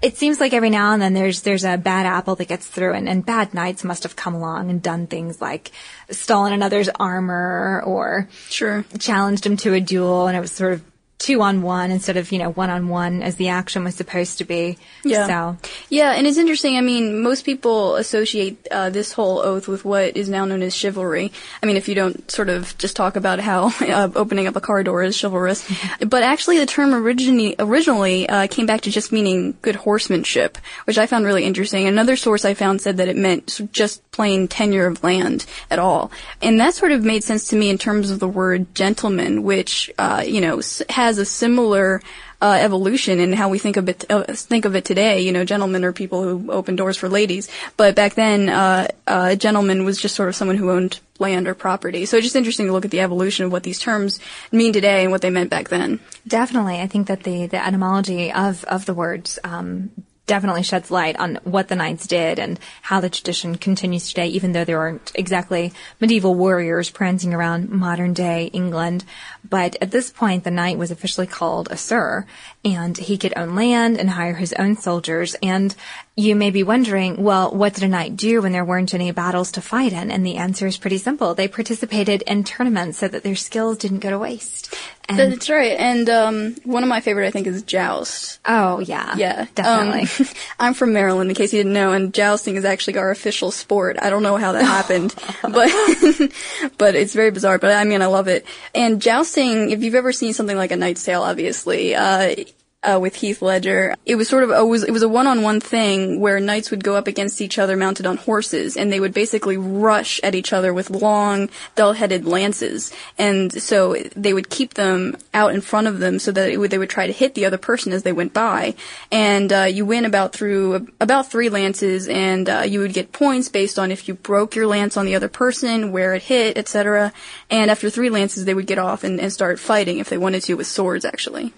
it 0.02 0.18
seems 0.18 0.40
like 0.40 0.52
every 0.52 0.68
now 0.68 0.92
and 0.92 1.00
then 1.00 1.14
there's, 1.14 1.40
there's 1.42 1.64
a 1.64 1.78
bad 1.78 2.04
apple 2.04 2.34
that 2.36 2.48
gets 2.48 2.66
through 2.66 2.92
and, 2.92 3.08
and 3.08 3.24
bad 3.24 3.54
knights 3.54 3.82
must 3.82 4.02
have 4.02 4.14
come 4.14 4.34
along 4.34 4.68
and 4.68 4.82
done 4.82 5.06
things 5.06 5.40
like 5.40 5.70
stolen 6.10 6.52
another's 6.52 6.90
armor 6.90 7.82
or 7.86 8.28
Sure. 8.50 8.84
challenged 8.98 9.46
him 9.46 9.56
to 9.58 9.72
a 9.72 9.80
duel 9.80 10.26
and 10.26 10.36
it 10.36 10.40
was 10.40 10.52
sort 10.52 10.74
of 10.74 10.82
two 11.24 11.40
on 11.40 11.62
one 11.62 11.90
instead 11.90 12.16
of, 12.18 12.30
you 12.32 12.38
know, 12.38 12.50
one 12.50 12.68
on 12.68 12.88
one 12.88 13.22
as 13.22 13.36
the 13.36 13.48
action 13.48 13.82
was 13.82 13.94
supposed 13.94 14.36
to 14.38 14.44
be. 14.44 14.76
Yeah. 15.04 15.26
So, 15.26 15.68
Yeah, 15.88 16.12
and 16.12 16.26
it's 16.26 16.36
interesting. 16.36 16.76
I 16.76 16.82
mean, 16.82 17.22
most 17.22 17.44
people 17.46 17.96
associate 17.96 18.68
uh, 18.70 18.90
this 18.90 19.12
whole 19.12 19.38
oath 19.38 19.66
with 19.66 19.84
what 19.86 20.16
is 20.16 20.28
now 20.28 20.44
known 20.44 20.60
as 20.62 20.74
chivalry. 20.76 21.32
I 21.62 21.66
mean, 21.66 21.76
if 21.76 21.88
you 21.88 21.94
don't 21.94 22.30
sort 22.30 22.50
of 22.50 22.76
just 22.78 22.94
talk 22.94 23.16
about 23.16 23.40
how 23.40 23.72
uh, 23.80 24.10
opening 24.14 24.46
up 24.46 24.56
a 24.56 24.60
car 24.60 24.82
door 24.82 25.02
is 25.02 25.18
chivalrous, 25.18 25.66
but 26.06 26.22
actually 26.22 26.58
the 26.58 26.66
term 26.66 26.94
originally 26.94 27.54
originally 27.58 28.28
uh, 28.28 28.46
came 28.46 28.66
back 28.66 28.82
to 28.82 28.90
just 28.90 29.10
meaning 29.12 29.56
good 29.62 29.76
horsemanship, 29.76 30.58
which 30.84 30.98
I 30.98 31.06
found 31.06 31.24
really 31.24 31.44
interesting. 31.44 31.86
Another 31.88 32.16
source 32.16 32.44
I 32.44 32.52
found 32.54 32.80
said 32.82 32.98
that 32.98 33.08
it 33.08 33.16
meant 33.16 33.60
just 33.72 34.02
plain 34.12 34.46
tenure 34.46 34.86
of 34.86 35.02
land 35.02 35.46
at 35.70 35.78
all, 35.78 36.10
and 36.42 36.60
that 36.60 36.74
sort 36.74 36.92
of 36.92 37.02
made 37.02 37.24
sense 37.24 37.48
to 37.48 37.56
me 37.56 37.70
in 37.70 37.78
terms 37.78 38.10
of 38.10 38.18
the 38.20 38.28
word 38.28 38.74
gentleman, 38.74 39.42
which 39.42 39.90
uh, 39.98 40.22
you 40.26 40.40
know 40.40 40.58
s- 40.58 40.82
has 41.14 41.18
a 41.18 41.30
similar 41.30 42.02
uh, 42.40 42.58
evolution 42.60 43.20
in 43.20 43.32
how 43.32 43.48
we 43.48 43.58
think 43.58 43.76
of 43.76 43.88
it 43.88 44.04
uh, 44.10 44.24
think 44.32 44.64
of 44.64 44.74
it 44.74 44.84
today. 44.84 45.20
You 45.20 45.32
know, 45.32 45.44
gentlemen 45.44 45.84
are 45.84 45.92
people 45.92 46.22
who 46.22 46.50
open 46.50 46.76
doors 46.76 46.96
for 46.96 47.08
ladies, 47.08 47.48
but 47.76 47.94
back 47.94 48.14
then, 48.14 48.48
uh, 48.48 48.88
uh, 49.06 49.28
a 49.30 49.36
gentleman 49.36 49.84
was 49.84 49.98
just 49.98 50.14
sort 50.14 50.28
of 50.28 50.34
someone 50.34 50.56
who 50.56 50.70
owned 50.70 51.00
land 51.18 51.46
or 51.46 51.54
property. 51.54 52.04
So 52.06 52.16
it's 52.16 52.26
just 52.26 52.36
interesting 52.36 52.66
to 52.66 52.72
look 52.72 52.84
at 52.84 52.90
the 52.90 53.00
evolution 53.00 53.46
of 53.46 53.52
what 53.52 53.62
these 53.62 53.78
terms 53.78 54.18
mean 54.50 54.72
today 54.72 55.02
and 55.02 55.12
what 55.12 55.22
they 55.22 55.30
meant 55.30 55.50
back 55.50 55.68
then. 55.68 56.00
Definitely. 56.26 56.80
I 56.80 56.88
think 56.88 57.06
that 57.06 57.22
the, 57.22 57.46
the 57.46 57.64
etymology 57.64 58.32
of, 58.32 58.64
of 58.64 58.84
the 58.84 58.94
words, 58.94 59.38
um, 59.44 59.90
definitely 60.26 60.62
sheds 60.62 60.90
light 60.90 61.16
on 61.16 61.38
what 61.44 61.68
the 61.68 61.76
knights 61.76 62.06
did 62.06 62.38
and 62.38 62.58
how 62.82 63.00
the 63.00 63.10
tradition 63.10 63.56
continues 63.56 64.08
today, 64.08 64.26
even 64.28 64.52
though 64.52 64.64
there 64.64 64.78
aren't 64.78 65.12
exactly 65.14 65.72
medieval 66.00 66.34
warriors 66.34 66.90
prancing 66.90 67.34
around 67.34 67.68
modern 67.70 68.14
day 68.14 68.46
England. 68.52 69.04
But 69.48 69.76
at 69.82 69.90
this 69.90 70.10
point, 70.10 70.44
the 70.44 70.50
knight 70.50 70.78
was 70.78 70.90
officially 70.90 71.26
called 71.26 71.68
a 71.70 71.76
sir, 71.76 72.26
and 72.64 72.96
he 72.96 73.18
could 73.18 73.34
own 73.36 73.54
land 73.54 73.98
and 73.98 74.10
hire 74.10 74.34
his 74.34 74.54
own 74.54 74.76
soldiers. 74.76 75.36
And 75.42 75.74
you 76.16 76.36
may 76.36 76.50
be 76.50 76.62
wondering, 76.62 77.20
well, 77.24 77.50
what 77.50 77.74
did 77.74 77.82
a 77.82 77.88
knight 77.88 78.16
do 78.16 78.40
when 78.42 78.52
there 78.52 78.64
weren't 78.64 78.94
any 78.94 79.10
battles 79.10 79.50
to 79.52 79.60
fight 79.60 79.92
in? 79.92 80.12
And 80.12 80.24
the 80.24 80.36
answer 80.36 80.64
is 80.64 80.76
pretty 80.76 80.98
simple. 80.98 81.34
They 81.34 81.48
participated 81.48 82.22
in 82.22 82.44
tournaments 82.44 82.98
so 82.98 83.08
that 83.08 83.24
their 83.24 83.34
skills 83.34 83.78
didn't 83.78 83.98
go 83.98 84.10
to 84.10 84.18
waste. 84.18 84.72
And, 85.08 85.18
That's 85.18 85.50
right. 85.50 85.72
And 85.72 86.08
um, 86.08 86.54
one 86.62 86.84
of 86.84 86.88
my 86.88 87.00
favorite, 87.00 87.26
I 87.26 87.30
think, 87.32 87.48
is 87.48 87.64
joust. 87.64 88.38
oh, 88.44 88.78
yeah. 88.78 89.16
Yeah, 89.16 89.46
Definitely. 89.56 90.24
Um, 90.24 90.32
I'm 90.60 90.74
from 90.74 90.92
Maryland, 90.92 91.30
in 91.30 91.34
case 91.34 91.52
you 91.52 91.58
didn't 91.58 91.72
know, 91.72 91.90
and 91.90 92.14
jousting 92.14 92.54
is 92.54 92.64
actually 92.64 92.96
our 92.96 93.10
official 93.10 93.50
sport. 93.50 93.96
I 94.00 94.08
don't 94.08 94.22
know 94.22 94.36
how 94.36 94.52
that 94.52 94.64
happened, 94.64 95.12
but 95.42 95.52
but 96.78 96.94
it's 96.94 97.12
very 97.12 97.32
bizarre. 97.32 97.58
But 97.58 97.72
I 97.72 97.82
mean, 97.82 98.02
I 98.02 98.06
love 98.06 98.28
it. 98.28 98.46
And 98.72 99.02
jousting, 99.02 99.70
if 99.70 99.82
you've 99.82 99.96
ever 99.96 100.12
seen 100.12 100.32
something 100.32 100.56
like 100.56 100.70
a 100.70 100.76
Knight's 100.76 101.04
Tale, 101.04 101.22
obviously. 101.22 101.96
Uh, 101.96 102.36
uh, 102.84 102.98
with 103.00 103.16
Heath 103.16 103.42
Ledger, 103.42 103.94
it 104.04 104.16
was 104.16 104.28
sort 104.28 104.44
of 104.44 104.50
it 104.50 104.66
was 104.66 104.84
it 104.84 104.90
was 104.90 105.02
a 105.02 105.08
one-on-one 105.08 105.60
thing 105.60 106.20
where 106.20 106.38
knights 106.38 106.70
would 106.70 106.84
go 106.84 106.94
up 106.96 107.06
against 107.06 107.40
each 107.40 107.58
other 107.58 107.76
mounted 107.76 108.06
on 108.06 108.16
horses, 108.18 108.76
and 108.76 108.92
they 108.92 109.00
would 109.00 109.14
basically 109.14 109.56
rush 109.56 110.20
at 110.22 110.34
each 110.34 110.52
other 110.52 110.74
with 110.74 110.90
long, 110.90 111.48
dull-headed 111.74 112.26
lances, 112.26 112.92
and 113.18 113.52
so 113.62 113.94
they 114.14 114.32
would 114.32 114.50
keep 114.50 114.74
them 114.74 115.16
out 115.32 115.54
in 115.54 115.60
front 115.60 115.86
of 115.86 115.98
them 115.98 116.18
so 116.18 116.30
that 116.30 116.56
would, 116.58 116.70
they 116.70 116.78
would 116.78 116.90
try 116.90 117.06
to 117.06 117.12
hit 117.12 117.34
the 117.34 117.46
other 117.46 117.58
person 117.58 117.92
as 117.92 118.02
they 118.02 118.12
went 118.12 118.32
by, 118.32 118.74
and 119.10 119.52
uh, 119.52 119.62
you 119.62 119.86
win 119.86 120.04
about 120.04 120.32
through 120.32 120.88
about 121.00 121.30
three 121.30 121.48
lances, 121.48 122.08
and 122.08 122.48
uh, 122.48 122.60
you 122.60 122.80
would 122.80 122.92
get 122.92 123.12
points 123.12 123.48
based 123.48 123.78
on 123.78 123.90
if 123.90 124.06
you 124.08 124.14
broke 124.14 124.54
your 124.54 124.66
lance 124.66 124.96
on 124.96 125.06
the 125.06 125.14
other 125.14 125.28
person, 125.28 125.90
where 125.92 126.14
it 126.14 126.22
hit, 126.22 126.58
etc. 126.58 127.12
And 127.50 127.70
after 127.70 127.88
three 127.88 128.10
lances, 128.10 128.44
they 128.44 128.54
would 128.54 128.66
get 128.66 128.78
off 128.78 129.04
and, 129.04 129.18
and 129.20 129.32
start 129.32 129.58
fighting 129.58 129.98
if 129.98 130.08
they 130.08 130.18
wanted 130.18 130.42
to 130.44 130.54
with 130.54 130.66
swords, 130.66 131.04
actually. 131.04 131.52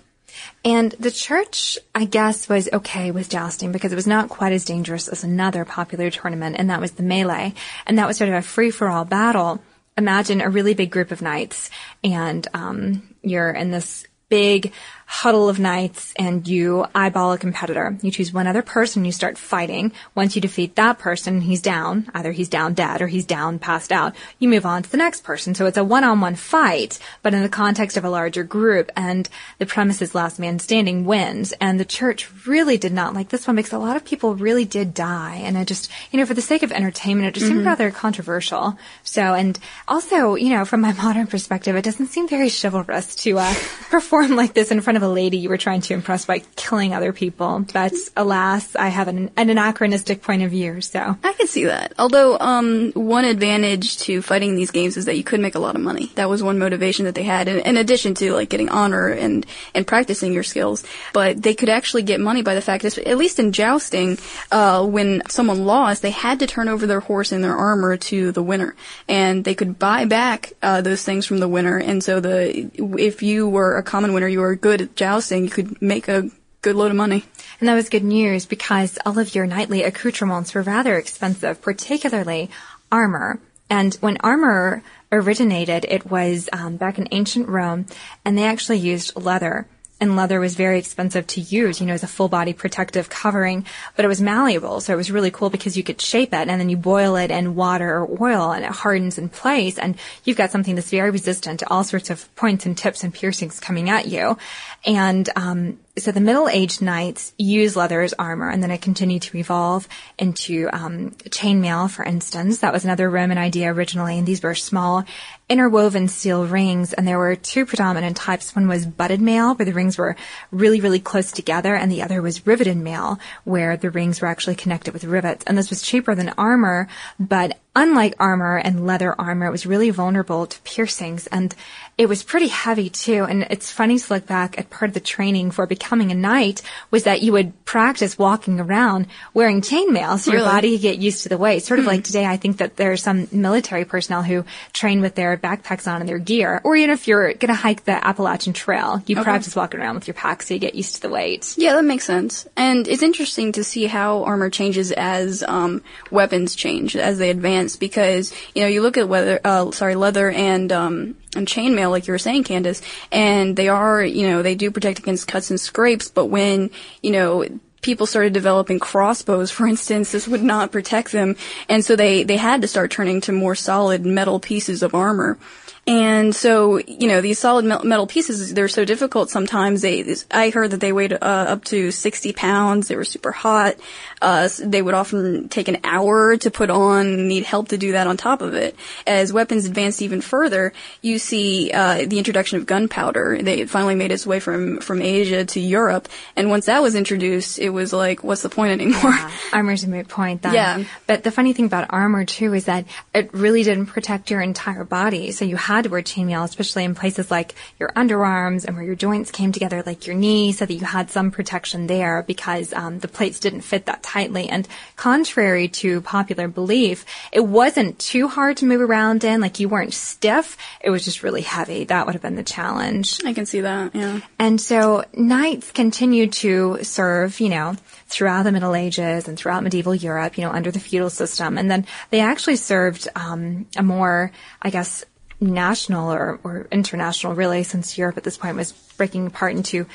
And 0.67 0.91
the 0.99 1.13
church, 1.13 1.79
I 1.95 2.07
guess, 2.07 2.49
was 2.49 2.69
okay 2.73 3.13
with 3.13 3.31
jousting 3.31 3.71
because 3.71 3.93
it 3.93 3.95
was 3.97 4.09
not 4.09 4.29
quite 4.29 4.53
as 4.53 4.65
dangerous 4.65 5.07
as 5.07 5.23
another 5.23 5.65
popular 5.65 6.11
tournament, 6.11 6.57
and 6.59 6.71
that 6.71 6.81
was 6.81 6.91
the 6.91 7.05
melee. 7.05 7.55
And 7.87 7.99
that 7.99 8.09
was 8.09 8.17
sort 8.17 8.31
of 8.31 8.35
a 8.35 8.43
free-for-all 8.43 9.05
battle. 9.05 9.63
Imagine 9.97 10.41
a 10.41 10.51
really 10.51 10.75
big 10.75 10.91
group 10.91 11.13
of 11.13 11.23
knights, 11.23 11.71
and 12.03 12.49
um, 12.53 13.15
you're 13.23 13.53
in 13.53 13.71
this 13.71 14.09
big 14.29 14.73
huddle 15.09 15.49
of 15.49 15.61
knights 15.61 16.13
and 16.19 16.49
you 16.49 16.85
eyeball 16.93 17.33
a 17.33 17.39
competitor. 17.39 17.97
You 18.03 18.11
choose 18.11 18.33
one 18.33 18.49
other 18.49 18.63
person, 18.63 19.05
you 19.05 19.13
start 19.13 19.39
fighting. 19.39 19.93
Once 20.17 20.35
you 20.35 20.43
defeat 20.43 20.75
that 20.75 20.99
person, 20.99 21.41
he's 21.41 21.63
down. 21.63 22.11
Either 22.13 22.33
he's 22.33 22.49
down 22.49 22.75
dead 22.75 23.01
or 23.01 23.07
he's 23.07 23.25
down 23.25 23.61
passed 23.61 23.93
out. 23.93 24.17
You 24.41 24.49
move 24.49 24.67
on 24.67 24.83
to 24.83 24.91
the 24.91 24.97
next 24.97 25.23
person. 25.23 25.55
So 25.55 25.67
it's 25.67 25.79
a 25.79 25.85
one-on-one 25.85 26.35
fight, 26.35 26.99
but 27.23 27.35
in 27.35 27.43
the 27.43 27.49
context 27.49 27.97
of 27.97 28.05
a 28.05 28.11
larger 28.11 28.43
group 28.43 28.91
and 28.97 29.29
the 29.59 29.67
premise 29.67 30.03
is 30.03 30.15
last 30.15 30.41
man 30.41 30.59
standing 30.59 31.05
wins. 31.05 31.53
And 31.61 31.79
the 31.79 31.85
church 31.85 32.29
really 32.45 32.77
did 32.77 32.93
not 32.93 33.15
like 33.15 33.29
this 33.29 33.47
one 33.47 33.55
because 33.55 33.73
a 33.73 33.79
lot 33.79 33.97
of 33.97 34.05
people 34.05 34.35
really 34.35 34.65
did 34.65 34.93
die. 34.93 35.37
And 35.45 35.57
it 35.57 35.69
just, 35.69 35.89
you 36.11 36.19
know, 36.19 36.27
for 36.27 36.35
the 36.35 36.43
sake 36.43 36.65
of 36.65 36.73
entertainment, 36.73 37.29
it 37.29 37.35
just 37.35 37.47
seemed 37.47 37.65
rather 37.65 37.93
controversial. 37.93 38.77
So, 39.05 39.35
and 39.35 39.57
also, 39.87 40.35
you 40.35 40.51
know, 40.51 40.65
from 40.65 40.81
my 40.81 40.93
modern 41.05 41.29
perspective, 41.29 41.77
it 41.77 41.85
doesn't 41.85 42.09
seem 42.09 42.27
very 42.27 42.51
chivalrous 42.51 43.15
to 43.17 43.39
uh, 43.39 43.55
perform 43.89 44.16
like 44.25 44.55
this 44.55 44.71
in 44.71 44.81
front 44.81 44.97
of 44.97 45.03
a 45.03 45.09
lady 45.09 45.39
you 45.39 45.49
were 45.49 45.59
trying 45.59 45.81
to 45.83 45.95
impress 45.95 46.25
by 46.25 46.41
killing 46.57 46.95
other 46.95 47.13
people. 47.13 47.65
But 47.73 47.93
alas, 48.17 48.75
I 48.77 48.89
have 48.89 49.09
an, 49.09 49.31
an 49.37 49.51
anachronistic 49.51 50.23
point 50.23 50.43
of 50.43 50.51
view. 50.51 50.81
So, 50.81 51.17
I 51.23 51.33
can 51.33 51.47
see 51.47 51.65
that. 51.65 51.93
Although, 51.99 52.39
um, 52.39 52.93
one 52.93 53.25
advantage 53.25 53.99
to 53.99 54.23
fighting 54.23 54.57
these 54.57 54.71
games 54.71 54.97
is 54.97 55.05
that 55.07 55.17
you 55.17 55.25
could 55.25 55.41
make 55.41 55.55
a 55.55 55.59
lot 55.59 55.75
of 55.75 55.83
money. 55.83 56.13
That 56.15 56.29
was 56.29 56.43
one 56.43 56.59
motivation 56.59 57.05
that 57.05 57.15
they 57.15 57.23
had, 57.23 57.49
in, 57.49 57.61
in 57.61 57.77
addition 57.77 58.15
to 58.15 58.33
like 58.33 58.49
getting 58.49 58.69
honor 58.69 59.09
and 59.09 59.47
and 59.75 59.87
practicing 59.87 60.33
your 60.33 60.43
skills. 60.43 60.85
But 61.13 61.43
they 61.43 61.55
could 61.55 61.69
actually 61.69 62.03
get 62.03 62.21
money 62.21 62.43
by 62.43 62.55
the 62.55 62.61
fact 62.61 62.83
that, 62.83 62.99
at 62.99 63.19
least 63.19 63.39
in 63.39 63.53
jousting, 63.53 64.19
uh, 64.51 64.85
when 64.87 65.23
someone 65.29 65.65
lost, 65.65 66.03
they 66.03 66.11
had 66.11 66.41
to 66.41 66.47
turn 66.47 66.69
over 66.69 66.87
their 66.87 67.01
horse 67.01 67.33
and 67.33 67.43
their 67.43 67.57
armor 67.57 67.97
to 67.97 68.33
the 68.33 68.43
winner, 68.43 68.75
and 69.09 69.45
they 69.45 69.55
could 69.55 69.79
buy 69.79 70.05
back 70.05 70.53
uh, 70.63 70.81
those 70.81 71.03
things 71.03 71.27
from 71.27 71.39
the 71.39 71.49
winner. 71.49 71.79
And 71.79 72.03
so, 72.03 72.21
the 72.21 72.71
if 72.99 73.23
you 73.23 73.49
were 73.49 73.77
a 73.77 73.83
common 73.83 74.06
winner, 74.13 74.29
you 74.29 74.41
were 74.41 74.55
good 74.55 74.81
at 74.81 74.97
jousting, 74.97 75.45
you 75.45 75.51
could 75.51 75.81
make 75.81 76.09
a 76.09 76.31
good 76.63 76.77
load 76.77 76.91
of 76.91 76.97
money. 76.97 77.25
and 77.61 77.69
that 77.69 77.75
was 77.75 77.89
good 77.89 78.05
news 78.05 78.47
because 78.47 78.99
all 79.07 79.19
of 79.19 79.35
your 79.35 79.47
knightly 79.47 79.83
accoutrements 79.83 80.55
were 80.55 80.63
rather 80.63 80.97
expensive, 80.97 81.63
particularly 81.63 82.51
armor. 82.91 83.41
And 83.71 83.95
when 83.97 84.17
armor 84.19 84.83
originated, 85.13 85.87
it 85.89 86.11
was 86.11 86.49
um, 86.53 86.77
back 86.77 86.99
in 86.99 87.09
ancient 87.11 87.49
Rome, 87.49 87.87
and 88.25 88.37
they 88.37 88.45
actually 88.45 88.79
used 88.79 89.17
leather. 89.17 89.67
And 89.99 90.15
leather 90.15 90.39
was 90.41 90.57
very 90.57 90.79
expensive 90.79 91.27
to 91.29 91.41
use, 91.41 91.81
you 91.81 91.87
know, 91.87 91.95
as 91.95 92.03
a 92.03 92.07
full 92.07 92.29
body 92.29 92.53
protective 92.53 93.09
covering, 93.09 93.65
but 93.95 94.05
it 94.05 94.09
was 94.09 94.21
malleable, 94.21 94.83
so 94.83 94.93
it 94.93 94.97
was 94.97 95.11
really 95.11 95.31
cool 95.31 95.49
because 95.49 95.75
you 95.75 95.83
could 95.83 96.03
shape 96.03 96.35
it 96.35 96.49
and 96.49 96.61
then 96.61 96.69
you 96.69 96.77
boil 96.77 97.17
it 97.17 97.31
in 97.31 97.55
water 97.55 98.01
or 98.01 98.19
oil 98.21 98.53
and 98.53 98.63
it 98.63 98.71
hardens 98.71 99.17
in 99.17 99.31
place 99.31 99.79
and 99.79 99.97
you've 100.25 100.37
got 100.37 100.51
something 100.51 100.75
that's 100.75 100.91
very 100.91 101.11
resistant 101.11 101.61
to 101.61 101.71
all 101.71 101.83
sorts 101.83 102.11
of 102.11 102.35
points 102.37 102.67
and 102.67 102.77
tips 102.77 103.05
and 103.05 103.15
piercings 103.15 103.59
coming 103.59 103.89
at 103.89 104.07
you. 104.07 104.37
And, 104.85 105.29
um, 105.35 105.79
so 105.99 106.13
the 106.13 106.21
middle-aged 106.21 106.83
knights 106.83 107.33
used 107.39 107.75
leather 107.75 108.03
as 108.03 108.13
armor, 108.19 108.51
and 108.51 108.63
then 108.63 108.71
it 108.71 108.83
continued 108.83 109.23
to 109.23 109.39
evolve 109.39 109.89
into 110.19 110.69
um, 110.71 111.13
chainmail, 111.31 111.91
for 111.91 112.05
instance. 112.05 112.59
That 112.59 112.75
was 112.75 112.85
another 112.85 113.09
Roman 113.09 113.39
idea 113.39 113.73
originally, 113.73 114.19
and 114.19 114.27
these 114.27 114.43
were 114.43 114.55
small, 114.55 115.05
interwoven 115.49 116.09
steel 116.09 116.47
rings, 116.47 116.93
and 116.93 117.09
there 117.09 117.19
were 117.19 117.35
two 117.35 117.65
predominant 117.65 118.19
types. 118.19 118.55
One 118.55 118.69
was 118.69 118.85
butted 118.85 119.23
mail, 119.23 119.55
where 119.55 119.65
the 119.65 119.73
rings 119.87 119.99
were 119.99 120.17
really, 120.51 120.81
really 120.81 120.99
close 120.99 121.31
together, 121.31 121.75
and 121.75 121.91
the 121.91 122.03
other 122.03 122.21
was 122.21 122.47
riveted 122.47 122.77
mail, 122.77 123.21
where 123.45 123.77
the 123.77 123.91
rings 123.91 124.21
were 124.21 124.29
actually 124.29 124.57
connected 124.57 124.93
with 124.93 125.05
rivets. 125.05 125.45
And 125.47 125.57
this 125.57 125.71
was 125.71 125.83
cheaper 125.83 126.15
than 126.15 126.31
armor, 126.31 126.89
but 127.21 127.59
unlike 127.77 128.15
armor 128.19 128.57
and 128.57 128.87
leather 128.87 129.15
armor, 129.21 129.47
it 129.47 129.51
was 129.51 129.67
really 129.67 129.91
vulnerable 129.91 130.47
to 130.47 130.61
piercings, 130.63 131.27
and 131.29 131.55
it 131.99 132.09
was 132.09 132.23
pretty 132.23 132.49
heavy 132.49 132.91
too. 132.91 133.25
And 133.25 133.47
it's 133.49 133.71
funny 133.71 133.99
to 133.99 134.15
look 134.15 134.27
back 134.27 134.59
at 134.59 134.71
part 134.71 134.91
of 134.91 134.95
the 134.95 135.01
training 135.01 135.51
for 135.51 135.67
becoming 135.67 136.11
a 136.11 136.15
knight 136.15 136.63
was 136.91 137.05
that 137.05 137.23
you 137.23 137.33
would 137.33 137.65
practice 137.65 138.19
walking 138.19 138.61
around 138.61 139.07
wearing 139.33 139.61
chainmail 139.61 140.19
so 140.19 140.31
your 140.31 140.41
Really? 140.41 140.53
body 140.53 140.73
could 140.73 140.83
get 140.83 140.99
used 140.99 141.23
to 141.23 141.29
the 141.29 141.39
weight. 141.39 141.63
Sort 141.63 141.81
of 141.81 141.87
like 141.87 142.01
hmm. 142.01 142.03
today, 142.03 142.27
I 142.27 142.37
think 142.37 142.59
that 142.59 142.77
there 142.77 142.93
are 142.93 142.97
some 142.97 143.29
military 143.33 143.85
personnel 143.85 144.23
who 144.23 144.45
train 144.73 145.01
with 145.01 145.15
their 145.15 145.37
backpacks 145.37 145.91
on 145.91 146.01
and 146.01 146.09
their 146.09 146.19
gear. 146.19 146.61
Or 146.65 146.77
even 146.77 146.91
if 146.91 147.09
you're 147.09 147.33
going 147.33 147.49
to 147.49 147.55
hike 147.55 147.85
the 147.85 148.07
Appalachian 148.07 148.53
Trail, 148.53 149.03
you 149.07 149.17
practice 149.23 149.57
walking 149.57 149.76
around 149.77 149.95
with 149.95 150.07
your 150.07 150.15
pack 150.15 150.43
so 150.43 150.55
you 150.55 150.61
get 150.61 150.75
used 150.75 150.97
to 150.97 151.03
the 151.03 151.09
weight. 151.09 151.55
Yeah, 151.57 151.75
that 151.75 151.85
makes 151.85 152.05
sense. 152.05 152.47
And 152.57 152.87
it's 152.89 153.03
interesting 153.03 153.53
to 153.53 153.65
see 153.65 153.87
how 153.87 154.25
armor 154.25 154.51
changes 154.51 154.93
as 154.93 155.43
um, 155.43 155.83
weapons 156.11 156.55
change 156.55 156.97
as 156.97 157.19
they 157.19 157.31
advance. 157.31 157.77
Because 157.77 158.33
you 158.55 158.63
know, 158.63 158.69
you 158.69 158.83
look 158.83 158.97
at 158.97 159.09
leather, 159.09 159.41
uh, 159.45 159.71
sorry, 159.73 159.95
leather 159.95 160.31
and 160.31 160.73
um, 160.73 161.17
and 161.35 161.47
chainmail, 161.47 161.91
like 161.91 162.07
you 162.07 162.13
were 162.13 162.19
saying, 162.19 162.45
Candace, 162.45 162.83
and 163.13 163.57
they 163.57 163.69
are, 163.69 164.03
you 164.03 164.29
know, 164.29 164.43
they 164.43 164.55
do 164.55 164.71
protect 164.71 164.99
against 164.99 165.29
cuts 165.29 165.51
and 165.51 165.61
scrapes. 165.61 166.09
But 166.09 166.27
when 166.27 166.71
you 167.03 167.13
know 167.13 167.47
people 167.83 168.07
started 168.07 168.33
developing 168.33 168.79
crossbows, 168.79 169.51
for 169.57 169.67
instance, 169.67 170.13
this 170.13 170.29
would 170.29 170.43
not 170.43 170.73
protect 170.73 171.13
them, 171.13 171.37
and 171.69 171.85
so 171.85 171.97
they 171.97 172.25
they 172.25 172.37
had 172.37 172.63
to 172.63 172.69
start 172.69 172.91
turning 172.91 173.21
to 173.23 173.33
more 173.33 173.55
solid 173.55 174.05
metal 174.05 174.41
pieces 174.41 174.83
of 174.83 174.95
armor. 174.95 175.39
And 175.89 176.35
so, 176.35 176.79
you 176.79 177.07
know, 177.07 177.21
these 177.21 177.39
solid 177.39 177.65
metal 177.65 178.09
pieces, 178.09 178.53
they're 178.53 178.67
so 178.67 178.85
difficult 178.85 179.31
sometimes. 179.31 179.83
They, 179.83 180.17
I 180.33 180.51
heard 180.51 180.73
that 180.73 180.81
they 180.81 180.93
weighed 180.93 181.13
uh, 181.13 181.17
up 181.23 181.65
to 181.67 181.93
60 181.93 182.33
pounds. 182.33 182.89
They 182.89 182.97
were 182.97 183.05
super 183.05 183.31
hot. 183.31 183.77
Uh, 184.21 184.49
they 184.61 184.81
would 184.81 184.95
often 184.95 185.49
take 185.49 185.69
an 185.69 185.79
hour 185.85 186.37
to 186.37 186.51
put 186.51 186.71
on, 186.71 187.29
need 187.29 187.45
help 187.45 187.69
to 187.69 187.79
do 187.79 187.93
that 187.93 188.07
on 188.07 188.17
top 188.17 188.41
of 188.43 188.55
it. 188.55 188.77
As 189.07 189.33
weapons 189.33 189.67
advanced 189.67 190.03
even 190.03 190.21
further, 190.21 190.73
you 191.03 191.19
see, 191.19 191.71
uh, 191.71 192.07
the 192.07 192.19
introduction 192.19 192.59
of 192.59 192.67
gunpowder. 192.67 193.39
They 193.43 193.67
finally 193.67 193.95
made 193.95 194.13
its 194.13 194.27
way 194.27 194.41
from, 194.41 194.81
from 194.81 195.03
Asia 195.03 195.45
to 195.45 195.61
Europe. 195.61 196.09
And 196.35 196.49
once 196.49 196.67
that 196.67 196.83
was 196.83 196.95
introduced, 196.95 197.59
it 197.59 197.71
was 197.71 197.93
like, 197.93 198.25
what's 198.25 198.43
the 198.43 198.49
point 198.49 198.81
anymore? 198.81 199.01
Yeah. 199.03 199.31
Armor's 199.53 199.85
a 199.85 199.89
moot 199.89 200.09
point 200.09 200.43
then. 200.43 200.55
Yeah. 200.55 200.85
But 201.07 201.23
the 201.23 201.31
funny 201.31 201.53
thing 201.53 201.67
about 201.67 201.87
armor 201.91 202.25
too 202.25 202.55
is 202.55 202.65
that 202.65 202.87
it 203.15 203.33
really 203.35 203.63
didn't 203.63 203.87
protect 203.87 204.31
your 204.31 204.41
entire 204.41 204.85
body. 204.85 205.33
So 205.33 205.45
you 205.45 205.57
had 205.57 205.85
to 205.85 205.91
wear 205.91 206.03
chainmail, 206.03 206.45
especially 206.45 206.85
in 206.85 206.95
places 206.95 207.31
like 207.31 207.55
your 207.79 207.91
underarms 207.91 208.65
and 208.65 208.77
where 208.77 208.85
your 208.85 208.95
joints 208.95 209.31
came 209.31 209.53
together, 209.53 209.83
like 209.85 210.07
your 210.07 210.17
knee, 210.17 210.53
so 210.53 210.67
that 210.67 210.75
you 210.75 210.85
had 210.85 211.11
some 211.11 211.31
protection 211.31 211.87
there 211.87 212.23
because 212.23 212.73
um, 212.73 212.99
the 213.01 213.09
plates 213.09 213.41
didn't 213.41 213.63
fit 213.63 213.87
that 213.87 214.03
tightly. 214.07 214.49
And 214.49 214.67
contrary 214.95 215.69
to 215.69 216.01
popular 216.01 216.49
belief, 216.49 217.05
it 217.33 217.41
wasn't 217.41 217.99
too 217.99 218.29
hard 218.29 218.57
to 218.59 218.65
move 218.65 218.81
around 218.81 219.25
in. 219.25 219.41
Like 219.41 219.59
you 219.61 219.69
weren't 219.69 219.93
stiff. 219.93 220.57
It 220.81 220.91
was 220.91 221.05
just 221.05 221.23
really 221.23 221.43
heavy. 221.43 221.85
That 221.85 222.07
would 222.07 222.15
have 222.15 222.23
been 222.23 222.37
the 222.37 222.43
challenge. 222.43 223.21
I 223.25 223.33
can 223.33 223.47
see 223.47 223.61
that. 223.61 223.95
Yeah. 223.95 224.21
And 224.39 224.61
so 224.61 225.05
knights 225.13 225.73
continued 225.73 226.33
to 226.35 226.79
serve, 226.83 227.41
you 227.41 227.49
know, 227.49 227.77
throughout 228.07 228.45
the 228.45 228.53
Middle 228.53 228.75
Ages 228.75 229.27
and 229.29 229.37
throughout 229.37 229.65
medieval 229.65 229.95
Europe, 229.95 230.39
you 230.39 230.45
know, 230.45 230.53
under 230.53 230.71
the 230.71 230.81
feudal 230.81 231.11
system. 231.11 231.59
And 231.59 231.71
then 231.71 231.87
they 232.11 232.21
actually 232.21 232.57
served 232.57 233.09
um, 233.17 233.67
a 233.77 233.83
more, 233.83 234.31
I 234.63 234.71
guess, 234.71 235.05
national 235.41 236.13
or, 236.13 236.39
or 236.45 236.69
international, 236.71 237.35
really, 237.35 237.63
since 237.65 237.99
Europe 237.99 238.17
at 238.17 238.25
this 238.25 238.39
point 238.39 238.57
was 238.57 238.73
breaking 238.73 239.27
apart 239.27 239.55
into 239.55 239.87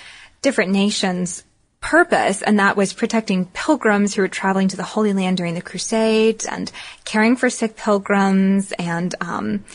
different 0.42 0.72
nations 0.72 1.44
purpose, 1.82 2.42
and 2.42 2.60
that 2.60 2.78
was 2.78 2.94
protecting 2.94 3.46
pilgrims 3.48 4.14
who 4.14 4.22
were 4.22 4.28
traveling 4.28 4.68
to 4.70 4.78
the 4.78 4.84
Holy 4.84 5.14
Land 5.14 5.38
during 5.38 5.56
the 5.56 5.62
Crusades 5.62 6.46
and 6.46 6.72
caring 7.04 7.36
for 7.36 7.50
sick 7.50 7.76
pilgrims 7.76 8.72
and 8.74 9.14
um, 9.20 9.66